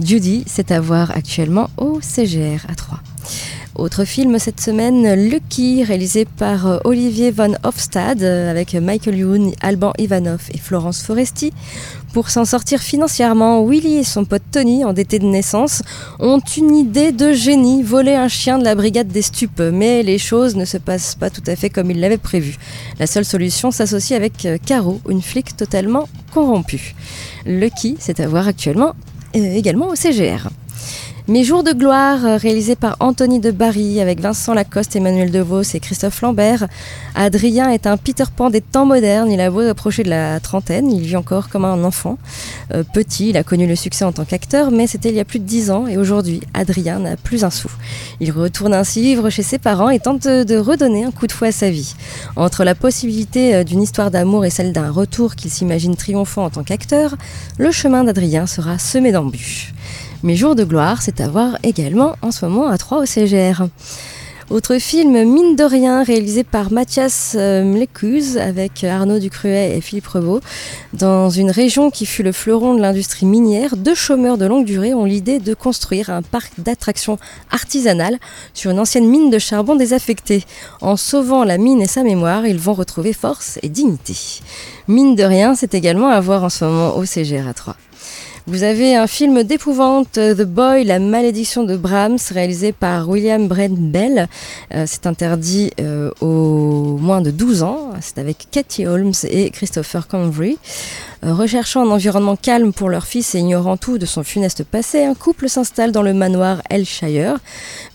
[0.00, 3.00] Judy, c'est à voir actuellement au CGR à 3.
[3.78, 9.52] Autre film cette semaine, Lucky, réalisé par euh, Olivier Van Hofstad, euh, avec Michael Youn,
[9.60, 11.52] Alban Ivanov et Florence Foresti.
[12.12, 15.82] Pour s'en sortir financièrement, Willy et son pote Tony, endettés de naissance,
[16.18, 19.60] ont une idée de génie, voler un chien de la brigade des stupes.
[19.60, 22.56] Mais les choses ne se passent pas tout à fait comme ils l'avaient prévu.
[22.98, 26.94] La seule solution s'associe avec euh, Caro, une flic totalement corrompue.
[27.44, 28.94] Lucky, c'est à voir actuellement
[29.36, 30.48] euh, également au CGR.
[31.28, 35.74] Mes jours de gloire, euh, réalisé par Anthony de Barry avec Vincent Lacoste, Emmanuel DeVos
[35.74, 36.66] et Christophe Lambert.
[37.14, 39.30] Adrien est un Peter Pan des temps modernes.
[39.30, 42.16] Il a beau approcher de la trentaine, il vit encore comme un enfant.
[42.72, 45.26] Euh, petit, il a connu le succès en tant qu'acteur, mais c'était il y a
[45.26, 47.70] plus de dix ans et aujourd'hui, Adrien n'a plus un sou.
[48.20, 51.48] Il retourne ainsi vivre chez ses parents et tente de, redonner un coup de fouet
[51.48, 51.94] à sa vie.
[52.36, 56.50] Entre la possibilité euh, d'une histoire d'amour et celle d'un retour qu'il s'imagine triomphant en
[56.50, 57.16] tant qu'acteur,
[57.58, 59.74] le chemin d'Adrien sera semé d'embûches.
[60.24, 63.68] Mes jours de gloire, c'est à voir également en ce moment à 3 au CGR.
[64.50, 70.08] Autre film, Mine de rien, réalisé par Mathias euh, Mlekuz avec Arnaud Ducruet et Philippe
[70.08, 70.40] Rebaud.
[70.92, 74.92] Dans une région qui fut le fleuron de l'industrie minière, deux chômeurs de longue durée
[74.92, 77.18] ont l'idée de construire un parc d'attractions
[77.52, 78.18] artisanales
[78.54, 80.42] sur une ancienne mine de charbon désaffectée.
[80.80, 84.16] En sauvant la mine et sa mémoire, ils vont retrouver force et dignité.
[84.88, 87.76] Mine de rien, c'est également à voir en ce moment au CGR 3.
[88.48, 93.76] Vous avez un film d'épouvante, The Boy, la malédiction de Brahms, réalisé par William Brent
[93.78, 94.26] Bell.
[94.72, 97.90] Euh, c'est interdit euh, aux moins de 12 ans.
[98.00, 100.56] C'est avec Katie Holmes et Christopher Convery.
[101.24, 105.04] Euh, recherchant un environnement calme pour leur fils et ignorant tout de son funeste passé,
[105.04, 107.38] un couple s'installe dans le manoir Elshire.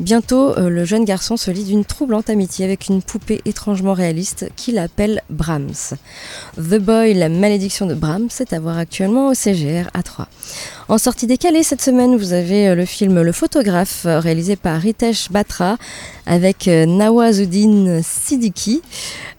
[0.01, 4.49] Bientôt, euh, le jeune garçon se lie d'une troublante amitié avec une poupée étrangement réaliste
[4.57, 5.95] qu'il appelle Brahms.
[6.57, 10.27] The Boy, la malédiction de Brahms, c'est à voir actuellement au CGR à 3.
[10.89, 14.81] En sortie décalée cette semaine, vous avez euh, le film Le photographe, euh, réalisé par
[14.81, 15.77] Ritesh Batra,
[16.25, 18.81] avec euh, Nawazuddin Siddiqui.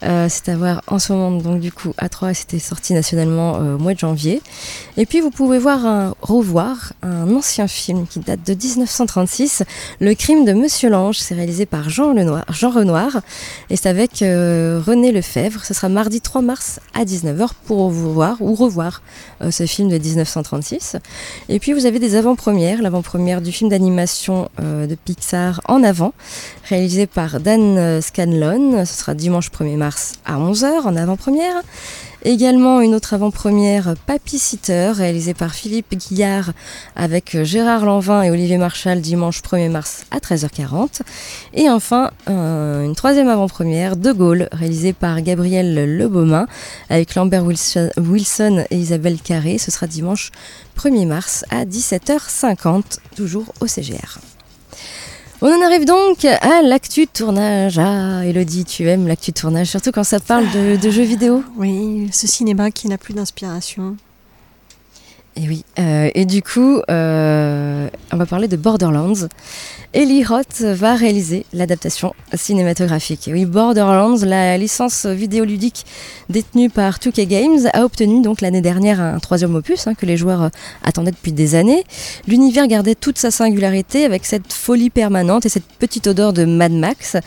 [0.01, 3.79] C'est à voir en ce moment, donc du coup, à 3 c'était sorti nationalement au
[3.79, 4.43] mois de janvier.
[4.99, 9.63] Et puis vous pouvez voir un, revoir un ancien film qui date de 1936,
[10.01, 11.19] Le crime de Monsieur Lange.
[11.19, 13.23] C'est réalisé par Jean, Renoir
[13.71, 15.65] et c'est avec René Lefebvre.
[15.65, 19.01] Ce sera mardi 3 mars à 19h pour vous voir ou revoir
[19.51, 20.99] ce film de 1936.
[21.49, 26.13] Et puis vous avez des avant-premières, l'avant-première du film d'animation euh, de Pixar En avant,
[26.69, 28.85] réalisé par Dan euh, Scanlon.
[28.85, 31.63] Ce sera dimanche 1er mars à 11h en avant-première.
[32.27, 36.53] Également une autre avant-première Papy Sitter, réalisée par Philippe Guillard
[36.97, 41.03] avec euh, Gérard Lanvin et Olivier Marchal dimanche 1er mars à 13h40.
[41.53, 46.47] Et enfin, euh, une troisième avant-première, De Gaulle, réalisée par Gabriel Lebaumin
[46.89, 49.59] avec Lambert Wilson, Wilson et Isabelle Carré.
[49.59, 50.31] Ce sera dimanche
[50.79, 54.19] 1er mars à 17h50, toujours au CGR.
[55.47, 57.79] On en arrive donc à l'actu tournage.
[57.79, 61.45] Ah, Elodie, tu aimes l'actu tournage, surtout quand ça parle de, de jeux vidéo.
[61.59, 63.99] Oui, ce cinéma qui n'a plus d'inspiration.
[65.45, 69.29] Et oui, euh, et du coup, euh, on va parler de Borderlands.
[69.93, 73.29] Eli Roth va réaliser l'adaptation cinématographique.
[73.29, 75.85] Et oui, Borderlands, la licence vidéoludique
[76.31, 80.17] détenue par 2K Games, a obtenu donc l'année dernière un troisième opus hein, que les
[80.17, 80.51] joueurs
[80.83, 81.85] attendaient depuis des années.
[82.27, 86.73] L'univers gardait toute sa singularité avec cette folie permanente et cette petite odeur de Mad
[86.73, 87.19] Max.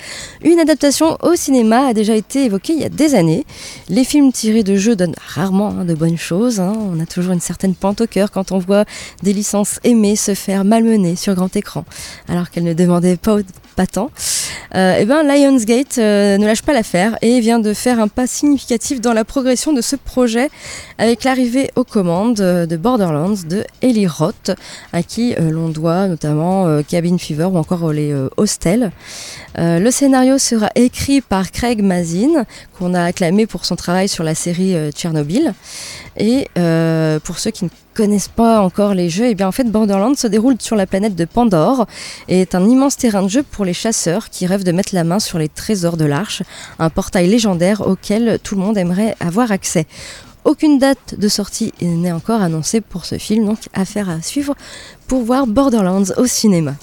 [0.44, 3.46] Une adaptation au cinéma a déjà été évoquée il y a des années.
[3.90, 6.60] Les films tirés de jeux donnent rarement hein, de bonnes choses.
[6.60, 6.74] hein.
[6.76, 8.86] On a toujours une certaine pente cœur quand on voit
[9.24, 11.86] des licences aimées se faire malmener sur grand écran,
[12.28, 13.38] alors qu'elles ne demandaient pas,
[13.78, 14.10] pas tant.
[14.76, 18.28] Euh, et ben Lionsgate euh, ne lâche pas l'affaire et vient de faire un pas
[18.28, 20.50] significatif dans la progression de ce projet
[20.98, 24.52] avec l'arrivée aux commandes euh, de Borderlands de Eli Roth,
[24.94, 28.92] à qui l'on doit notamment Cabin Fever ou encore les Hostels.
[29.58, 32.46] Le scénario sera écrit par Craig Mazin,
[32.78, 35.54] qu'on a acclamé pour son travail sur la série Tchernobyl.
[36.18, 36.48] Et
[37.24, 40.28] pour ceux qui ne connaissent pas encore les jeux, et bien en fait Borderlands se
[40.28, 41.88] déroule sur la planète de Pandore
[42.28, 45.04] et est un immense terrain de jeu pour les chasseurs qui rêvent de mettre la
[45.04, 46.42] main sur les trésors de l'Arche,
[46.80, 49.86] un portail légendaire auquel tout le monde aimerait avoir accès.
[50.46, 54.56] Aucune date de sortie n'est encore annoncée pour ce film, donc affaire à suivre
[55.08, 56.74] pour voir Borderlands au cinéma.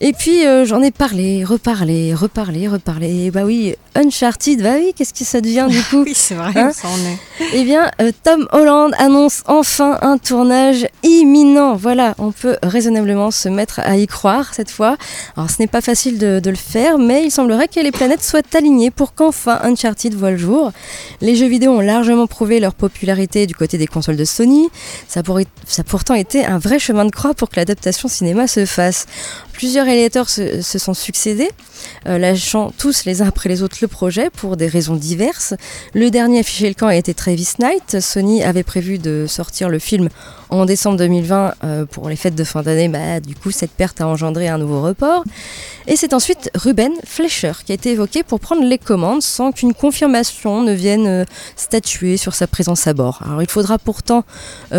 [0.00, 3.30] Et puis euh, j'en ai parlé, reparlé, reparlé, reparlé.
[3.30, 6.72] Bah oui, Uncharted, bah oui, qu'est-ce que ça devient du coup Oui, c'est vrai, Hein
[6.72, 7.18] ça en est.
[7.54, 11.76] Eh bien, euh, Tom Holland annonce enfin un tournage imminent.
[11.76, 14.96] Voilà, on peut raisonnablement se mettre à y croire cette fois.
[15.36, 18.22] Alors, ce n'est pas facile de, de le faire, mais il semblerait que les planètes
[18.22, 20.72] soient alignées pour qu'enfin Uncharted voit le jour.
[21.20, 24.68] Les jeux vidéo ont largement prouvé leur popularité du côté des consoles de Sony.
[25.08, 25.22] Ça,
[25.66, 29.06] ça a pourtant été un vrai chemin de croix pour que l'adaptation cinéma se fasse.
[29.52, 31.50] Plusieurs réalisateurs se, se sont succédés,
[32.06, 35.54] euh, lâchant tous les uns après les autres le projet pour des raisons diverses.
[35.94, 38.00] Le dernier affiché le camp a été Travis Knight.
[38.00, 40.08] Sony avait prévu de sortir le film
[40.48, 42.88] en décembre 2020 euh, pour les fêtes de fin d'année.
[42.88, 45.24] Bah, du coup, cette perte a engendré un nouveau report.
[45.86, 49.74] Et c'est ensuite Ruben Fleischer qui a été évoqué pour prendre les commandes sans qu'une
[49.74, 51.24] confirmation ne vienne euh,
[51.56, 53.20] statuer sur sa présence à bord.
[53.24, 54.24] Alors il faudra pourtant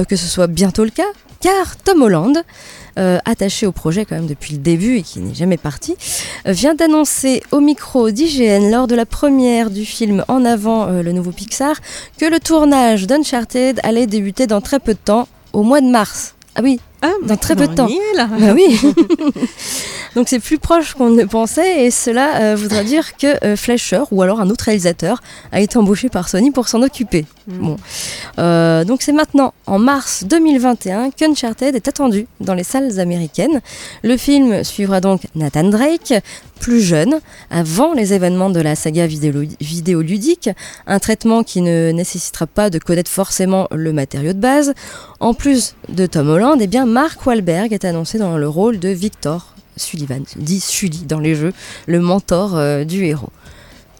[0.07, 1.03] que ce soit bientôt le cas,
[1.39, 2.43] car Tom Holland,
[2.97, 5.95] euh, attaché au projet quand même depuis le début et qui n'est jamais parti,
[6.47, 11.03] euh, vient d'annoncer au micro d'IGN lors de la première du film En avant euh,
[11.03, 11.75] le nouveau Pixar
[12.17, 16.35] que le tournage d'Uncharted allait débuter dans très peu de temps, au mois de mars.
[16.55, 17.87] Ah oui, Ah, Dans très peu de temps.
[18.15, 18.27] là.
[18.39, 18.79] bah oui.
[20.15, 24.01] Donc c'est plus proche qu'on ne pensait et cela euh, voudra dire que euh, Fleischer
[24.09, 27.25] ou alors un autre réalisateur a été embauché par Sony pour s'en occuper.
[27.47, 27.57] Mm.
[27.59, 27.75] Bon.
[28.39, 33.61] Euh, donc c'est maintenant en mars 2021 qu'Uncharted est attendu dans les salles américaines.
[34.03, 36.13] Le film suivra donc Nathan Drake,
[36.59, 37.19] plus jeune,
[37.51, 40.49] avant les événements de la saga vidéo- vidéoludique,
[40.87, 44.73] un traitement qui ne nécessitera pas de connaître forcément le matériau de base.
[45.19, 48.87] En plus de Tom Holland, eh bien Mark Wahlberg est annoncé dans le rôle de
[48.89, 51.53] Victor Sullivan, dit Sully dans les jeux,
[51.85, 53.29] le mentor euh, du héros.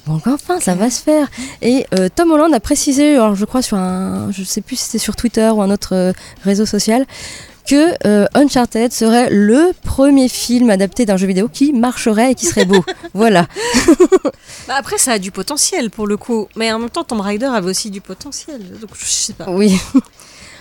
[0.08, 1.28] Donc enfin, ça va se faire.
[1.62, 4.86] Et euh, Tom Holland a précisé, alors je crois sur un, je sais plus si
[4.86, 7.06] c'était sur Twitter ou un autre euh, réseau social,
[7.68, 12.46] que euh, Uncharted serait le premier film adapté d'un jeu vidéo qui marcherait et qui
[12.46, 12.84] serait beau.
[13.14, 13.48] voilà.
[14.70, 16.48] Bah, après, ça a du potentiel pour le coup.
[16.56, 18.62] Mais en même temps, Tomb Raider avait aussi du potentiel.
[18.80, 19.50] Donc, je sais pas.
[19.50, 19.78] Oui,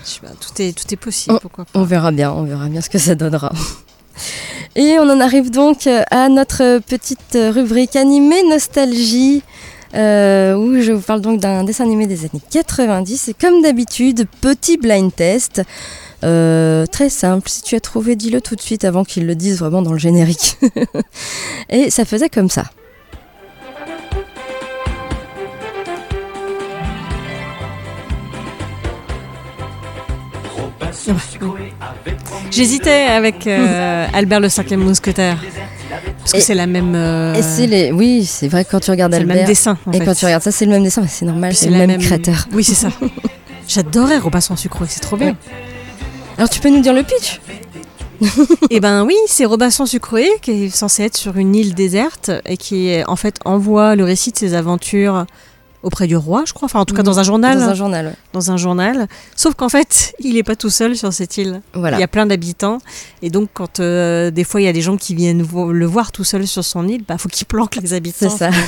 [0.06, 1.78] Je sais pas, tout, est, tout est possible, pourquoi pas.
[1.78, 3.52] on verra bien, on verra bien ce que ça donnera.
[4.76, 9.42] Et on en arrive donc euh, à notre petite rubrique animée nostalgie.
[9.94, 14.26] euh, où je vous parle donc d'un dessin animé des années 90 et comme d'habitude
[14.40, 15.62] petit blind test
[16.24, 19.58] Euh, très simple, si tu as trouvé, dis-le tout de suite avant qu'ils le disent
[19.58, 20.56] vraiment dans le générique.
[21.68, 22.64] Et ça faisait comme ça.
[32.50, 35.38] J'hésitais avec euh, Albert le cinquième mousquetaire.
[36.18, 36.94] Parce que c'est la même.
[36.94, 37.92] euh, Et c'est les...
[37.92, 39.36] Oui, c'est vrai que quand tu regardes c'est le Albert...
[39.38, 39.78] même dessin.
[39.86, 40.04] en et fait.
[40.04, 42.46] quand tu regardes ça, c'est le même dessin, mais c'est normal, c'est le même, créateur.
[42.52, 42.88] Oui, c'est ça.
[43.68, 45.36] J'adorais Robinson Sucre, c'est trop bien.
[46.36, 47.40] Alors tu peux nous dire le pitch?
[48.70, 52.56] Eh ben oui, c'est Robinson Sucroé qui est censé être sur une île déserte et
[52.56, 55.26] qui en fait envoie le récit de ses aventures
[55.86, 56.66] auprès du roi, je crois.
[56.66, 57.58] Enfin, en tout cas dans un journal.
[57.58, 58.12] Dans un journal, ouais.
[58.32, 59.06] dans un journal.
[59.36, 61.62] Sauf qu'en fait, il n'est pas tout seul sur cette île.
[61.74, 61.96] Voilà.
[61.96, 62.78] Il y a plein d'habitants.
[63.22, 65.86] Et donc, quand euh, des fois il y a des gens qui viennent vo- le
[65.86, 68.28] voir tout seul sur son île, bah faut qu'il planque les habitants.
[68.28, 68.50] C'est ça.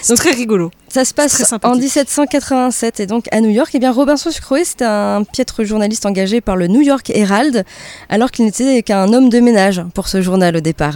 [0.00, 0.70] C'est très rigolo.
[0.88, 3.74] Ça se passe en 1787 et donc à New York.
[3.74, 7.64] Et bien Robinson Crusoe, c'est un piètre journaliste engagé par le New York Herald,
[8.08, 10.94] alors qu'il n'était qu'un homme de ménage pour ce journal au départ.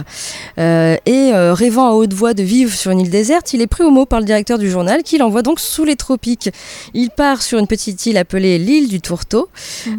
[0.57, 3.67] Euh, et euh, rêvant à haute voix de vivre sur une île déserte, il est
[3.67, 6.49] pris au mot par le directeur du journal, qui l'envoie donc sous les tropiques.
[6.93, 9.49] Il part sur une petite île appelée l'île du Tourteau,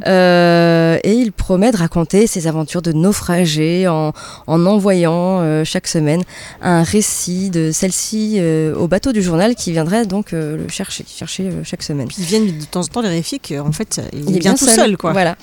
[0.06, 4.12] euh, et il promet de raconter ses aventures de naufragés en,
[4.46, 6.22] en envoyant euh, chaque semaine
[6.60, 11.50] un récit de celle-ci euh, au bateau du journal qui viendrait donc le chercher, chercher
[11.64, 12.08] chaque semaine.
[12.08, 14.66] Puis ils viennent de temps en temps vérifier qu'en fait, il, Il est bien tout
[14.66, 15.12] seul, quoi.
[15.12, 15.36] Voilà.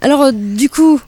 [0.00, 1.00] Alors du coup,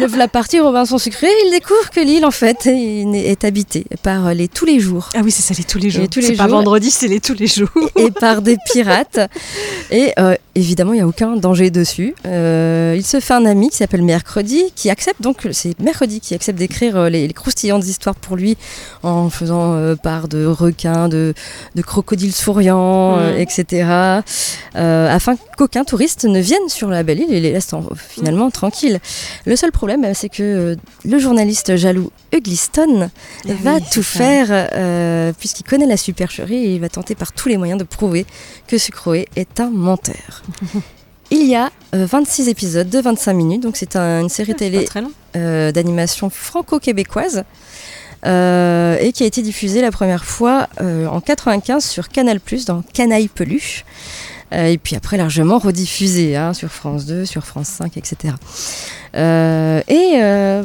[0.00, 4.48] le la partie Robinson sucré, il découvre que l'île en fait est, habitée par les
[4.48, 6.06] tous les jours Ah oui, c'est ça, les tous les jours.
[6.12, 7.68] C'est pas vendredi, c'est les tous les jours.
[7.96, 9.18] et par des pirates.
[9.90, 12.14] Et euh, évidemment, il n'y a aucun danger dessus.
[12.26, 16.34] Euh, il se fait un ami qui s'appelle Mercredi, qui accepte donc, c'est Mercredi qui
[16.34, 18.56] accepte d'écrire euh, les, les croustillantes histoires pour lui
[19.02, 21.34] en faisant euh, part de requins, de,
[21.74, 23.38] de crocodiles souriants, Mhm.
[23.38, 24.22] etc.
[24.74, 28.98] afin qu'aucun touriste ne vienne sur la belle île et les laisse en- finalement tranquilles.
[29.46, 33.10] Le seul problème, euh, c'est que euh, le journaliste jaloux Ugliston
[33.48, 37.32] Ah va oui, tout faire euh, puisqu'il connaît la supercherie et il va tenter par
[37.32, 38.26] tous les moyens de prouver
[38.66, 40.42] que Sucroé est un menteur.
[41.30, 44.58] Il y a euh, 26 épisodes de 25 minutes, donc c'est un- une série pas
[44.58, 44.78] télé
[45.36, 47.44] euh, d'animation franco-québécoise
[48.26, 53.28] euh, et qui a été diffusée la première fois en 95 sur Canal+, dans Canaille
[53.28, 53.84] Peluche.
[54.52, 58.34] Euh, et puis après largement rediffusée hein, sur France 2, sur France 5, etc.
[59.14, 60.62] Euh, et euh,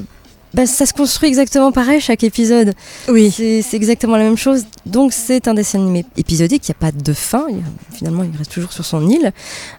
[0.53, 2.73] bah, ça se construit exactement pareil chaque épisode.
[3.09, 3.31] Oui.
[3.35, 4.65] C'est c'est exactement la même chose.
[4.85, 7.45] Donc c'est un dessin animé épisodique, il n'y a pas de fin.
[7.49, 7.63] Il y a-
[7.95, 9.31] finalement, il reste toujours sur son île,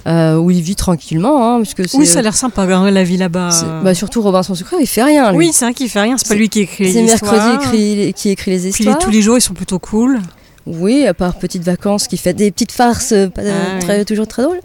[0.07, 1.55] euh, où il vit tranquillement.
[1.57, 3.51] Hein, parce que c'est- Oui, ça a l'air sympa, hein, la vie là-bas.
[3.51, 5.33] c'est- bah, surtout Robinson Sucre, il fait rien.
[5.33, 5.39] Lui.
[5.39, 7.35] Oui, c'est un qui fait rien, c'est pas C'est- lui qui écrit c'est les mercredi
[7.37, 7.63] histoires.
[7.75, 8.99] écrit- qui écrit les Puis histoires.
[8.99, 10.21] les, tous les jours, ils sont plutôt cool.
[10.71, 14.43] Oui, à part petites vacances qui fait des petites farces euh, Ah, très, toujours très
[14.43, 14.61] drôles.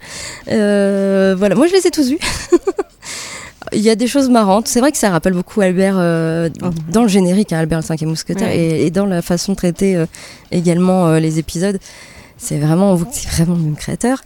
[0.50, 2.20] Euh, voilà, moi je les ai tous vus.
[3.72, 4.68] Il y a des choses marrantes.
[4.68, 6.68] C'est vrai que ça rappelle beaucoup Albert euh, Oh.
[6.92, 8.58] dans le générique, hein, Albert le cinquième mousquetaire, Ouais.
[8.58, 10.04] et, et dans la façon de traiter
[10.52, 11.80] également les épisodes.
[12.38, 14.22] C'est vraiment, c'est vraiment le même créateur.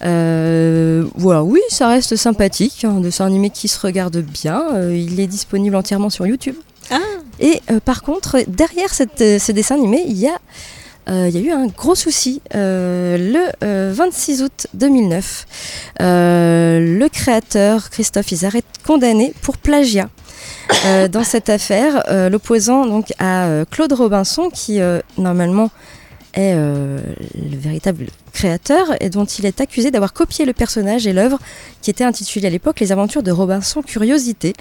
[0.00, 4.64] Voilà, oui, ça reste sympathique, un dessin animé qui se regarde bien.
[4.90, 6.56] Il est disponible entièrement sur YouTube.
[6.90, 6.96] Ah.
[7.40, 10.38] Et par contre, derrière cette, ce dessin animé, il y a
[11.08, 12.42] il y a eu un gros souci.
[12.54, 15.46] Euh, le euh, 26 août 2009,
[16.00, 20.10] euh, le créateur Christophe Isard est condamné pour plagiat.
[20.84, 25.70] Euh, dans cette affaire, euh, l'opposant donc à euh, Claude Robinson, qui euh, normalement
[26.38, 26.98] est euh,
[27.34, 31.38] le véritable créateur et dont il est accusé d'avoir copié le personnage et l'œuvre
[31.82, 34.52] qui était intitulée à l'époque Les aventures de Robinson Curiosité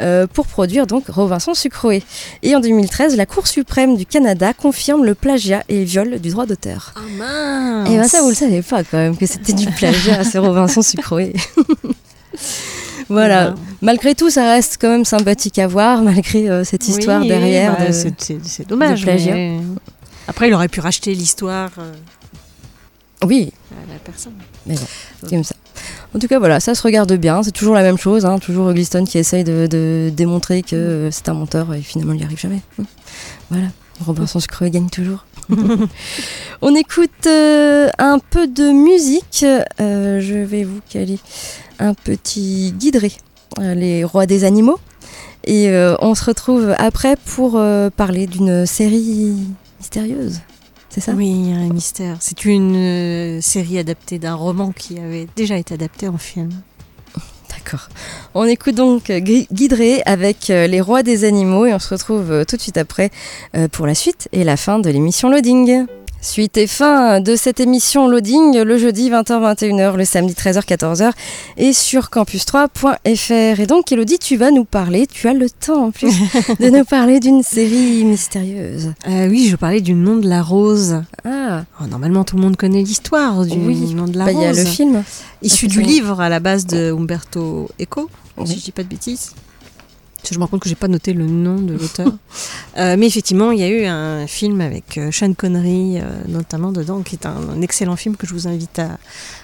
[0.00, 2.02] euh, pour produire donc Robinson Sucroé.
[2.42, 6.28] Et en 2013, la Cour suprême du Canada confirme le plagiat et le viol du
[6.30, 6.94] droit d'auteur.
[6.96, 10.22] Ah mince Et ben ça, vous le savez pas quand même que c'était du plagiat,
[10.30, 11.32] c'est Robinson Sucroé.
[13.08, 13.54] voilà.
[13.82, 17.76] Malgré tout, ça reste quand même sympathique à voir, malgré euh, cette histoire Oui, derrière.
[17.78, 19.00] bah, de- c'est- dommage.
[19.00, 19.34] de plagiat.
[19.34, 19.58] mais-
[20.28, 21.92] Après, il aurait pu racheter l'histoire euh,
[23.24, 24.34] Oui, à la personne.
[24.68, 25.54] c'est comme ça.
[26.14, 27.42] En tout cas, voilà, ça se regarde bien.
[27.42, 28.24] C'est toujours la même chose.
[28.24, 32.12] hein, toujours Gliston qui essaye de, de démontrer que euh, c'est un menteur et finalement
[32.14, 32.60] il n'y arrive jamais.
[32.78, 32.86] Hum.
[33.50, 33.66] Voilà.
[34.04, 35.24] Robinson Sucroé gagne toujours.
[36.62, 39.44] On écoute euh, un peu de musique.
[39.80, 41.18] Euh, je vais vous caler
[41.78, 43.12] un petit guideré,
[43.60, 44.78] euh, les rois des animaux.
[45.48, 47.52] Et on se retrouve après pour
[47.96, 49.36] parler d'une série
[49.86, 50.40] mystérieuse.
[50.88, 51.12] C'est ça?
[51.12, 52.16] Oui, un mystère.
[52.20, 56.50] C'est une euh, série adaptée d'un roman qui avait déjà été adapté en film.
[57.50, 57.88] D'accord.
[58.34, 62.30] On écoute donc Gui- Guidré avec euh, les rois des animaux et on se retrouve
[62.32, 63.10] euh, tout de suite après
[63.72, 65.86] pour la suite et la fin de l'émission Loading.
[66.22, 71.12] Suite et fin de cette émission Loading le jeudi 20h-21h, le samedi 13h-14h
[71.56, 73.60] et sur campus3.fr.
[73.60, 76.12] Et donc Elodie, tu vas nous parler, tu as le temps en plus
[76.60, 78.92] de nous parler d'une série mystérieuse.
[79.08, 81.02] Euh, oui, je parlais du nom de la rose.
[81.24, 83.94] Ah, Oh, normalement, tout le monde connaît l'histoire du Oui.
[83.94, 84.58] nom de la bah, il y a rose.
[84.58, 85.04] le film.
[85.42, 85.86] Issu du Effectivement.
[86.08, 88.48] livre à la base de Umberto Eco, Oui.
[88.48, 89.32] si je dis pas de bêtises.
[90.26, 92.12] Parce que Je me rends compte que j'ai pas noté le nom de l'auteur.
[92.78, 96.72] Euh, mais effectivement, il y a eu un film avec euh, Sean Connery, euh, notamment
[96.72, 98.98] dedans, qui est un, un excellent film que je vous invite à,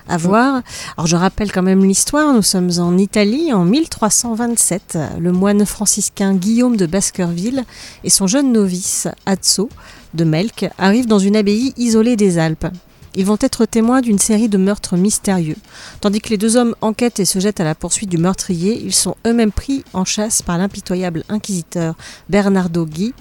[0.07, 0.61] à voir.
[0.99, 2.35] Alors je rappelle quand même l'histoire.
[2.35, 4.99] Nous sommes en Italie en 1327.
[5.19, 7.65] Le moine franciscain Guillaume de Baskerville
[8.05, 9.71] et son jeune novice Azzo
[10.13, 12.67] de Melk arrivent dans une abbaye isolée des Alpes.
[13.15, 15.57] Ils vont être témoins d'une série de meurtres mystérieux.
[16.01, 18.95] Tandis que les deux hommes enquêtent et se jettent à la poursuite du meurtrier, ils
[18.95, 21.95] sont eux-mêmes pris en chasse par l'impitoyable inquisiteur
[22.29, 23.15] Bernardo Gui.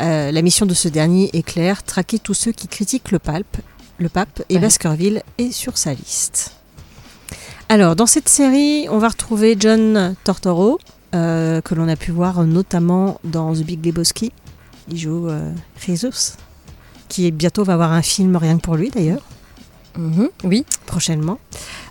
[0.00, 3.58] Euh, la mission de ce dernier est claire, traquer tous ceux qui critiquent le pape,
[3.98, 4.60] le pape et Ouais.
[4.60, 6.52] Baskerville est sur sa liste.
[7.68, 10.78] Alors, dans cette série, on va retrouver John Tortoro,
[11.14, 14.32] euh, que l'on a pu voir notamment dans The Big Lebowski.
[14.90, 15.52] Il joue euh,
[15.86, 16.32] Jesus,
[17.08, 19.22] qui bientôt va avoir un film rien que pour lui d'ailleurs
[19.96, 21.38] Mhm, Oui, prochainement.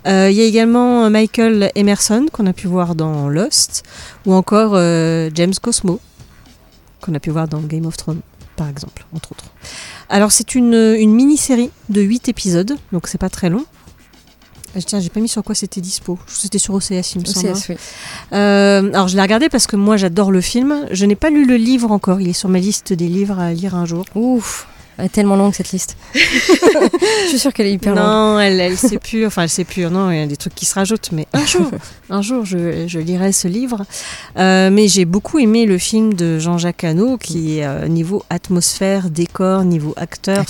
[0.06, 3.82] Euh, Il y a également Michael Emerson qu'on a pu voir dans Lost,
[4.24, 6.00] ou encore euh, James Cosmo
[7.02, 8.20] qu'on a pu voir dans Game of Thrones,
[8.56, 9.44] par exemple, entre autres.
[10.08, 13.66] Alors c'est une, une mini-série de 8 épisodes, donc c'est pas très long.
[14.74, 16.18] Ah, Tiens, j'ai pas mis sur quoi c'était dispo.
[16.26, 17.48] C'était sur OCS, il me semble.
[17.48, 17.52] hein.
[17.52, 17.76] OCS, oui.
[18.32, 20.86] Euh, alors je l'ai regardé parce que moi j'adore le film.
[20.92, 22.20] Je n'ai pas lu le livre encore.
[22.22, 24.04] Il est sur ma liste des livres à lire un jour.
[24.14, 24.66] Ouf,
[25.04, 25.96] est tellement longue cette liste.
[26.14, 28.04] Je suis sûre qu'elle est hyper longue.
[28.04, 29.26] Non, elle, elle sait plus.
[29.26, 29.84] Enfin, elle sait plus.
[29.86, 31.10] Non, il y a des trucs qui se rajoutent.
[31.12, 31.70] Mais un jour,
[32.10, 33.84] un jour, je, je lirai ce livre.
[34.38, 39.10] Euh, mais j'ai beaucoup aimé le film de Jean-Jacques Hano, qui est euh, niveau atmosphère,
[39.10, 40.44] décor, niveau acteur.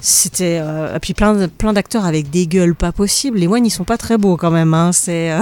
[0.00, 3.38] C'était euh, et puis plein de- plein d'acteurs avec des gueules pas possibles.
[3.38, 4.72] Les moines, ils sont pas très beaux quand même.
[4.72, 5.40] Hein, c'est euh,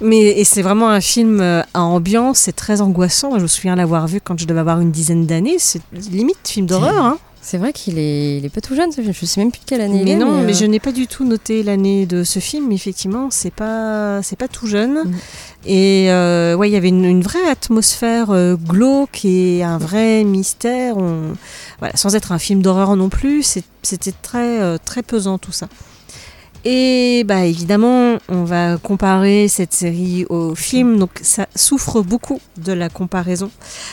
[0.00, 2.38] mais et c'est vraiment un film euh, à ambiance.
[2.38, 3.36] C'est très angoissant.
[3.38, 5.56] Je me souviens l'avoir vu quand je devais avoir une dizaine d'années.
[5.58, 7.04] C'est limite film d'horreur.
[7.04, 7.18] Hein.
[7.46, 9.12] C'est vrai qu'il est, il est pas tout jeune ce film.
[9.12, 10.16] Je sais même plus de quelle année il Mais est.
[10.16, 12.72] non, mais euh, je n'ai pas du tout noté l'année de ce film.
[12.72, 15.04] Effectivement, c'est pas, c'est pas tout jeune.
[15.04, 15.14] Mhm.
[15.66, 20.24] Et euh, ouais, il y avait une, une vraie atmosphère euh, glauque et un vrai
[20.24, 20.96] mystère.
[20.96, 21.34] On-
[21.80, 25.68] voilà, sans être un film d'horreur non plus, c'était très, très pesant tout ça.
[26.64, 32.72] Et bah évidemment, on va comparer cette série au film, donc ça souffre beaucoup de
[32.72, 33.50] la comparaison.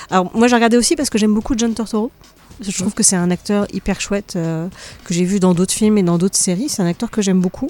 [0.09, 2.11] Alors moi j'ai regardé aussi parce que j'aime beaucoup John Tortoro.
[2.61, 4.67] Je trouve que c'est un acteur hyper chouette euh,
[5.03, 6.69] que j'ai vu dans d'autres films et dans d'autres séries.
[6.69, 7.69] C'est un acteur que j'aime beaucoup.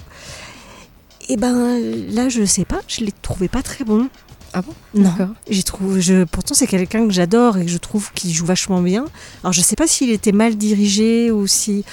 [1.30, 1.80] Et ben
[2.10, 4.08] là, je sais pas, je l'ai trouvé pas très bon.
[4.54, 4.74] Ah bon?
[4.94, 5.14] Non.
[5.50, 8.82] J'ai trouvé, je, pourtant c'est quelqu'un que j'adore et que je trouve qu'il joue vachement
[8.82, 9.06] bien.
[9.44, 11.86] Alors je sais pas s'il était mal dirigé ou si,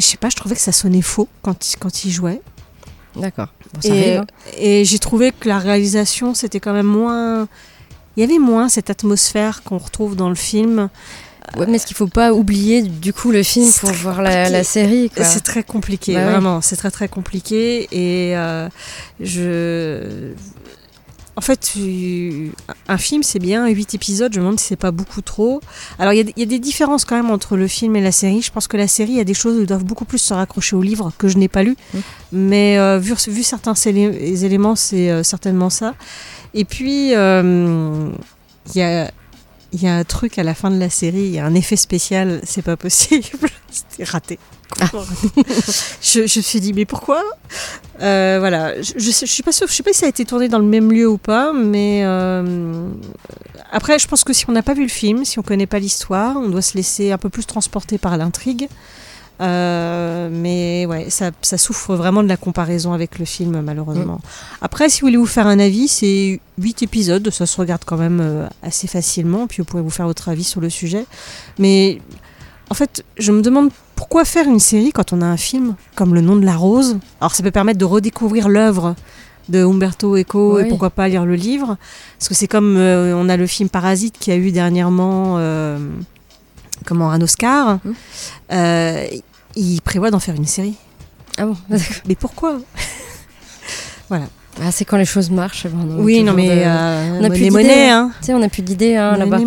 [0.00, 2.40] je sais pas, je trouvais que ça sonnait faux quand, quand il jouait.
[3.16, 3.48] D'accord.
[3.74, 4.26] Bon, et hein.
[4.56, 7.48] et j'ai trouvé que la réalisation c'était quand même moins,
[8.16, 10.88] il y avait moins cette atmosphère qu'on retrouve dans le film.
[11.56, 15.10] Ouais, mais est-ce qu'il faut pas oublier du coup le film pour voir la, série.
[15.16, 16.30] C'est très compliqué, Bah ouais.
[16.30, 16.60] vraiment.
[16.60, 17.88] C'est très très compliqué.
[17.90, 18.68] Et euh,
[19.20, 20.32] je.
[21.38, 21.72] En fait,
[22.88, 25.60] un film, c'est bien, 8 épisodes, je me demande si c'est pas beaucoup trop.
[26.00, 27.94] Alors, il y, a des- il y a des différences quand même entre le film
[27.94, 28.42] et la série.
[28.42, 30.18] Je pense que la série, il y a des choses où ils doivent beaucoup plus
[30.18, 31.76] se raccrocher au livre que je n'ai pas lu.
[31.94, 31.98] Mm.
[32.32, 35.94] Mais euh, vu, vu certains éléments, c'est euh, certainement ça.
[36.54, 38.10] Et puis, euh,
[38.74, 39.08] il y a.
[39.72, 41.54] Il y a un truc à la fin de la série, il y a un
[41.54, 43.24] effet spécial, c'est pas possible,
[43.70, 44.38] c'était raté.
[44.80, 44.96] Raté.
[46.02, 47.22] je, je me suis dit, mais pourquoi?
[48.00, 50.48] Euh, Voilà, je, je suis pas sûre, je sais pas si ça a été tourné
[50.48, 52.88] dans le même lieu ou pas, mais euh,
[53.70, 55.78] après, je pense que si on n'a pas vu le film, si on connaît pas
[55.78, 58.68] l'histoire, on doit se laisser un peu plus transporter par l'intrigue.
[59.40, 64.20] Euh, mais ouais, ça, ça souffre vraiment de la comparaison avec le film, malheureusement.
[64.60, 67.96] Après, si vous voulez vous faire un avis, c'est 8 épisodes, ça se regarde quand
[67.96, 71.06] même euh, assez facilement, puis vous pourrez vous faire votre avis sur le sujet.
[71.58, 72.00] Mais
[72.70, 76.14] en fait, je me demande pourquoi faire une série quand on a un film comme
[76.14, 76.98] Le nom de la rose?
[77.20, 78.94] Alors, ça peut permettre de redécouvrir l'œuvre
[79.48, 81.76] de Umberto Eco et pourquoi pas lire le livre.
[82.18, 85.78] Parce que c'est comme euh, on a le film Parasite qui a eu dernièrement euh,
[86.88, 87.78] comment, un Oscar.
[87.84, 87.94] Mhm.
[88.52, 89.04] Euh,
[89.56, 90.74] il prévoit d'en faire une série.
[91.36, 91.56] Ah bon
[92.08, 92.58] Mais pourquoi?
[94.60, 95.66] Ah, c'est quand les choses marchent.
[95.98, 98.10] Oui, non, mais de- euh, on a plus monnaie, d'idées, monnaie, hein.
[98.20, 99.36] Tu sais, on n'a plus d'idées hein, là-bas.
[99.36, 99.44] Enfin,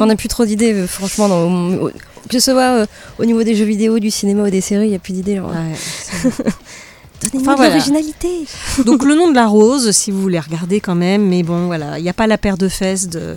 [0.00, 1.90] on n'a plus trop d'idées, euh, franchement, dans,
[2.30, 2.86] que ce soit euh,
[3.18, 5.40] au niveau des jeux vidéo, du cinéma ou des séries, il n'y a plus d'idées.
[5.40, 5.48] Ouais,
[7.34, 7.70] Enfin, voilà.
[7.74, 8.28] l'originalité.
[8.86, 11.98] Donc le nom de la rose, si vous voulez regarder quand même, mais bon voilà,
[11.98, 13.34] il n'y a pas la paire de fesses de,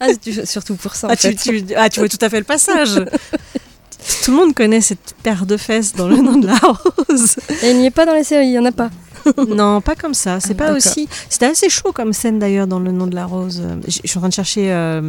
[0.00, 1.34] Ah, tu- surtout pour ça, en Ah tu, fait.
[1.34, 3.04] tu- ah, tu vois tout à fait le passage.
[4.24, 7.36] Tout le monde connaît cette paire de fesses dans le nom de la rose.
[7.62, 8.90] Et il n'y est pas dans les séries, il n'y en a pas.
[9.46, 10.40] Non, pas comme ça.
[10.40, 11.06] C'est Ah, pas aussi.
[11.28, 13.62] C'était assez chaud comme scène d'ailleurs dans le nom de la rose.
[13.86, 14.72] Je suis en train de chercher.
[14.72, 15.02] euh,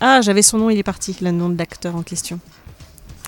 [0.00, 1.14] Ah, j'avais son nom, il est parti.
[1.20, 2.40] Le nom de l'acteur en question.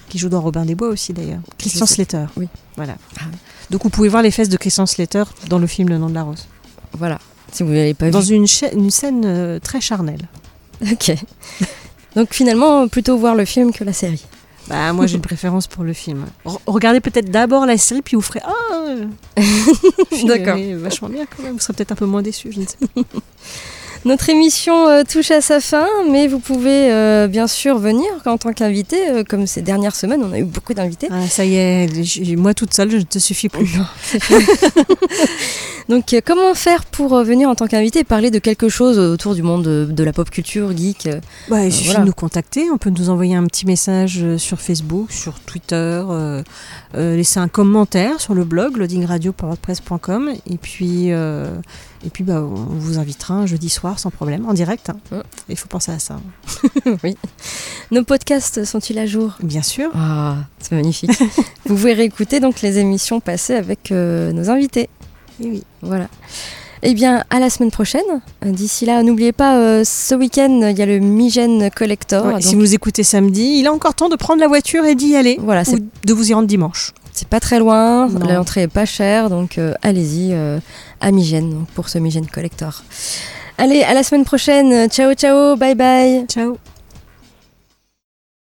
[0.08, 1.38] Qui joue dans Robin des Bois aussi d'ailleurs.
[1.56, 1.86] Christian.
[1.86, 2.26] Slater.
[2.36, 2.48] Oui.
[2.76, 2.96] Voilà.
[3.20, 3.38] Ah oui.
[3.70, 6.14] Donc vous pouvez voir les fesses de Christian Slater dans le film Le nom de
[6.14, 6.46] la rose.
[6.98, 7.20] Voilà.
[7.52, 8.34] Si vous l'avez pas Dans vu.
[8.34, 10.26] une, cha- une scène euh, très charnelle.
[10.92, 11.12] Ok.
[12.14, 14.24] Donc finalement, plutôt voir le film que la série.
[14.68, 16.26] Bah moi j'ai une préférence pour le film.
[16.44, 18.94] Re- regardez peut-être d'abord la série puis vous ferez ah.
[20.26, 20.58] D'accord.
[20.78, 21.52] Vachement bien quand même.
[21.52, 22.50] Vous serez peut-être un peu moins déçus.
[22.52, 23.02] Je ne sais pas.
[24.04, 28.38] Notre émission euh, touche à sa fin, mais vous pouvez euh, bien sûr venir en
[28.38, 28.96] tant qu'invité.
[29.10, 31.08] euh, comme ces dernières semaines, on a eu beaucoup d'invités.
[31.10, 32.36] Ah, ça y est.
[32.36, 33.76] Moi toute seule je ne te suffis plus.
[35.88, 39.34] Donc euh, comment faire pour venir en tant qu'invité et parler de quelque chose autour
[39.34, 41.08] du monde de, de la pop culture, geek
[41.48, 42.00] Bah, il suffit voilà.
[42.00, 42.70] de nous contacter.
[42.72, 46.02] On peut nous envoyer un petit message sur Facebook, sur Twitter,
[46.94, 51.10] laisser un commentaire sur le blog loadingradio.wordpress.com et puis
[52.04, 54.90] et puis bah, on vous invitera un jeudi soir sans problème en direct.
[54.90, 54.96] hein.
[55.10, 55.20] Mm.
[55.48, 56.18] Il faut penser à ça.
[57.90, 59.32] Nos podcasts sont-ils à jour?
[59.42, 59.90] Bien sûr.
[59.94, 61.10] Ah, c'est magnifique.
[61.66, 64.88] vous pouvez réécouter donc les émissions passées avec euh, nos invités.
[65.42, 65.62] Eh oui.
[65.82, 66.08] Voilà.
[66.82, 68.02] Eh bien, à la semaine prochaine.
[68.44, 72.26] Euh, D'ici là, n'oubliez pas, euh, ce week-end, il y a le Migène Collector.
[72.26, 74.94] Ouais, donc Si vous écoutez samedi, il a encore temps de prendre la voiture et
[74.94, 75.38] d'y aller.
[75.42, 76.92] Voilà, ou de vous y rendre dimanche.
[77.12, 80.58] C'est pas très loin, l'entrée est pas chère, donc euh, allez-y euh,
[81.00, 81.10] à
[81.74, 82.82] pour ce Migène Collector.
[83.58, 84.88] Allez, à la semaine prochaine.
[84.90, 86.26] Ciao, ciao, bye bye.
[86.28, 86.58] Ciao.